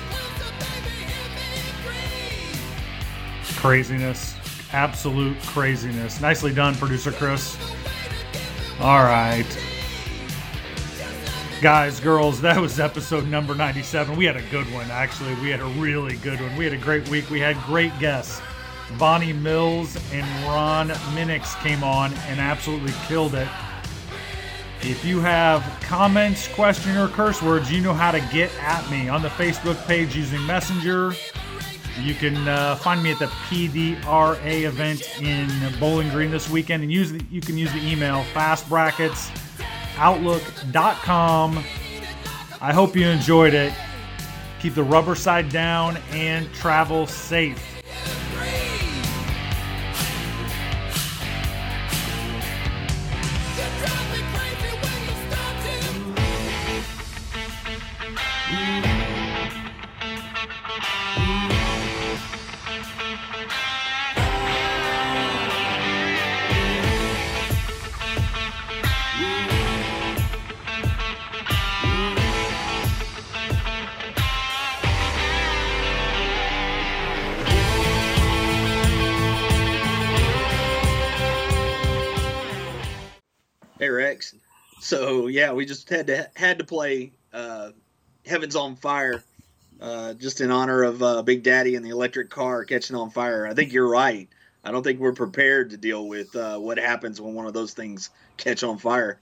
[3.58, 4.34] Craziness,
[4.72, 6.22] absolute craziness.
[6.22, 7.56] Nicely done, producer Chris.
[8.80, 9.46] All right.
[11.62, 14.18] Guys, girls, that was episode number 97.
[14.18, 15.36] We had a good one, actually.
[15.36, 16.56] We had a really good one.
[16.56, 17.30] We had a great week.
[17.30, 18.42] We had great guests.
[18.96, 23.48] Vonnie Mills and Ron Muenks came on and absolutely killed it.
[24.82, 29.08] If you have comments, questions, or curse words, you know how to get at me
[29.08, 31.14] on the Facebook page using Messenger.
[32.02, 36.92] You can uh, find me at the PDRA event in Bowling Green this weekend, and
[36.92, 39.32] use the, you can use the email fastbrackets
[39.98, 41.64] outlook.com.
[42.60, 43.74] I hope you enjoyed it.
[44.60, 47.73] Keep the rubber side down and travel safe.
[84.84, 87.70] So yeah, we just had to had to play uh,
[88.26, 89.24] "Heaven's on Fire"
[89.80, 93.48] uh, just in honor of uh, Big Daddy and the electric car catching on fire.
[93.48, 94.28] I think you're right.
[94.62, 97.74] I don't think we're prepared to deal with uh, what happens when one of those
[97.74, 99.20] things catch on fire.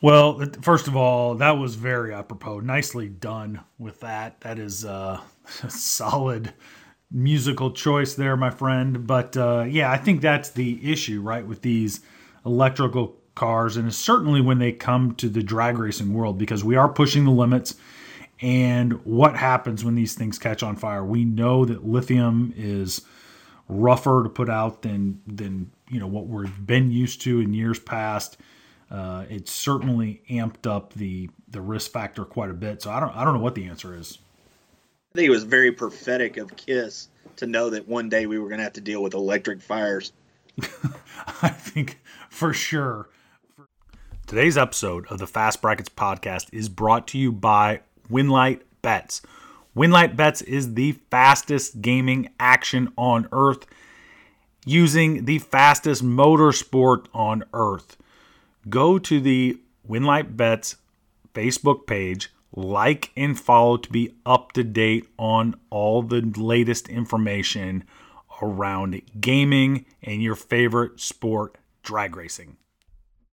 [0.00, 2.58] Well, first of all, that was very apropos.
[2.60, 4.40] Nicely done with that.
[4.40, 5.20] That is uh,
[5.62, 6.52] a solid
[7.12, 9.06] musical choice there, my friend.
[9.06, 12.00] But uh, yeah, I think that's the issue, right, with these
[12.44, 16.88] electrical cars, and certainly when they come to the drag racing world, because we are
[16.88, 17.76] pushing the limits.
[18.40, 21.04] And what happens when these things catch on fire?
[21.04, 23.02] We know that lithium is
[23.68, 27.78] rougher to put out than than you know what we've been used to in years
[27.78, 28.36] past.
[28.90, 32.82] Uh, it's certainly amped up the the risk factor quite a bit.
[32.82, 34.18] So I don't I don't know what the answer is.
[35.14, 38.48] I think it was very prophetic of Kiss to know that one day we were
[38.48, 40.12] going to have to deal with electric fires.
[41.42, 43.08] I think for sure
[44.28, 49.22] Today's episode of the Fast Brackets podcast is brought to you by Winlight Bets.
[49.74, 53.64] Winlight Bets is the fastest gaming action on earth
[54.66, 57.96] using the fastest motorsport on earth.
[58.68, 59.58] Go to the
[59.88, 60.76] Winlight Bets
[61.32, 67.82] Facebook page, like and follow to be up to date on all the latest information
[68.42, 72.58] around gaming and your favorite sport, drag racing.